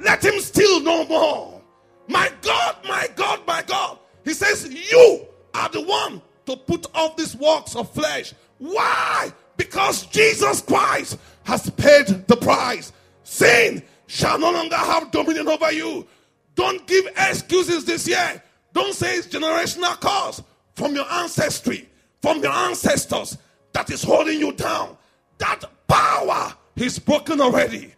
let 0.00 0.24
him 0.24 0.40
steal 0.40 0.80
no 0.80 1.06
more. 1.06 1.62
My 2.08 2.30
God, 2.42 2.76
my 2.86 3.08
God, 3.16 3.40
my 3.46 3.62
God. 3.62 3.98
He 4.24 4.34
says, 4.34 4.68
You 4.68 5.26
are 5.54 5.68
the 5.68 5.82
one 5.82 6.20
to 6.46 6.56
put 6.56 6.86
off 6.94 7.16
these 7.16 7.36
works 7.36 7.74
of 7.76 7.90
flesh. 7.92 8.34
Why? 8.58 9.32
Because 9.56 10.06
Jesus 10.06 10.60
Christ 10.60 11.18
has 11.44 11.70
paid 11.70 12.06
the 12.26 12.36
price. 12.36 12.92
Sin 13.22 13.82
shall 14.06 14.38
no 14.38 14.50
longer 14.50 14.76
have 14.76 15.10
dominion 15.10 15.48
over 15.48 15.72
you. 15.72 16.06
Don't 16.54 16.86
give 16.86 17.06
excuses 17.16 17.84
this 17.84 18.06
year. 18.06 18.42
Don't 18.72 18.94
say 18.94 19.16
it's 19.16 19.26
generational 19.28 19.98
cause 20.00 20.42
from 20.74 20.94
your 20.94 21.10
ancestry, 21.10 21.88
from 22.20 22.42
your 22.42 22.52
ancestors 22.52 23.38
that 23.72 23.90
is 23.90 24.02
holding 24.02 24.38
you 24.38 24.52
down. 24.52 24.96
That 25.44 25.64
power 25.86 26.54
is 26.74 26.98
broken 26.98 27.38
already. 27.38 27.92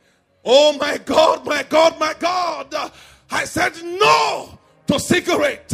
Oh 0.44 0.76
my 0.78 0.98
God, 0.98 1.46
my 1.46 1.62
God, 1.62 1.96
my 2.00 2.12
God. 2.18 2.74
I 3.30 3.44
said 3.44 3.72
no 3.84 4.58
to 4.88 4.98
cigarette. 4.98 5.72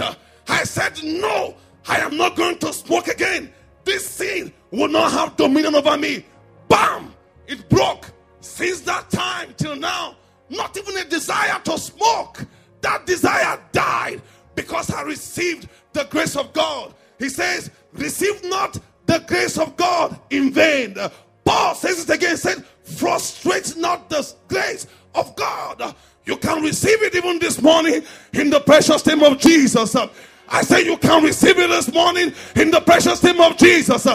I 0.49 0.65
said 0.65 1.03
no. 1.03 1.57
I 1.89 1.97
am 2.01 2.19
not 2.19 2.37
going 2.37 2.59
to 2.59 2.75
smoke 2.75 3.09
again. 3.09 3.51
This 3.85 4.07
sin 4.07 4.53
will 4.71 4.89
not 4.89 5.13
have 5.13 5.37
dominion 5.37 5.75
over 5.75 5.97
me. 5.97 6.27
Bam! 6.69 7.15
It 7.47 7.67
broke. 7.71 8.11
Since 8.41 8.83
that 8.83 9.09
time 9.09 9.55
till 9.57 9.77
now, 9.77 10.17
not 10.51 10.77
even 10.77 10.95
a 10.99 11.05
desire 11.05 11.59
to 11.65 11.79
smoke. 11.79 12.45
That 12.83 13.07
desire 13.07 13.59
died 13.73 14.21
because 14.55 14.91
I 14.91 15.01
received 15.03 15.71
the 15.95 16.05
grace 16.05 16.37
of 16.37 16.53
God. 16.53 16.93
He 17.19 17.31
says, 17.31 17.71
Receive 17.95 18.45
not 18.45 18.79
the 19.07 19.21
grace 19.27 19.57
of 19.57 19.75
God 19.79 20.21
in 20.29 20.53
vain. 20.53 20.97
Paul 21.45 21.75
says 21.75 22.09
it 22.09 22.15
again, 22.15 22.37
said, 22.37 22.65
Frustrate 22.85 23.77
not 23.77 24.09
the 24.09 24.31
grace 24.49 24.87
of 25.15 25.35
God. 25.37 25.95
You 26.25 26.37
can 26.37 26.63
receive 26.63 27.03
it 27.03 27.15
even 27.15 27.39
this 27.39 27.61
morning 27.61 28.03
in 28.33 28.51
the 28.51 28.61
precious 28.61 29.05
name 29.07 29.23
of 29.23 29.39
Jesus. 29.39 29.97
I 30.49 30.63
say 30.63 30.85
you 30.85 30.97
can 30.97 31.23
receive 31.25 31.59
it 31.59 31.69
this 31.69 31.93
morning 31.93 32.33
in 32.57 32.71
the 32.71 32.81
precious 32.81 33.23
name 33.23 33.41
of 33.41 33.57
Jesus. 33.57 34.07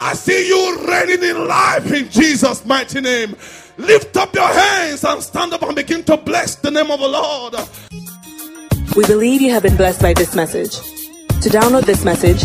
I 0.00 0.14
see 0.14 0.48
you 0.48 0.86
reigning 0.88 1.22
in 1.22 1.46
life 1.46 1.92
in 1.92 2.08
Jesus' 2.10 2.64
mighty 2.64 3.00
name. 3.00 3.36
Lift 3.78 4.16
up 4.16 4.34
your 4.34 4.48
hands 4.48 5.04
and 5.04 5.22
stand 5.22 5.52
up 5.52 5.62
and 5.62 5.74
begin 5.74 6.04
to 6.04 6.16
bless 6.16 6.56
the 6.56 6.70
name 6.70 6.90
of 6.90 7.00
the 7.00 7.08
Lord. 7.08 7.54
We 8.96 9.06
believe 9.06 9.40
you 9.40 9.50
have 9.52 9.62
been 9.62 9.76
blessed 9.76 10.02
by 10.02 10.12
this 10.12 10.34
message. 10.34 10.76
To 11.42 11.48
download 11.48 11.84
this 11.84 12.04
message, 12.04 12.44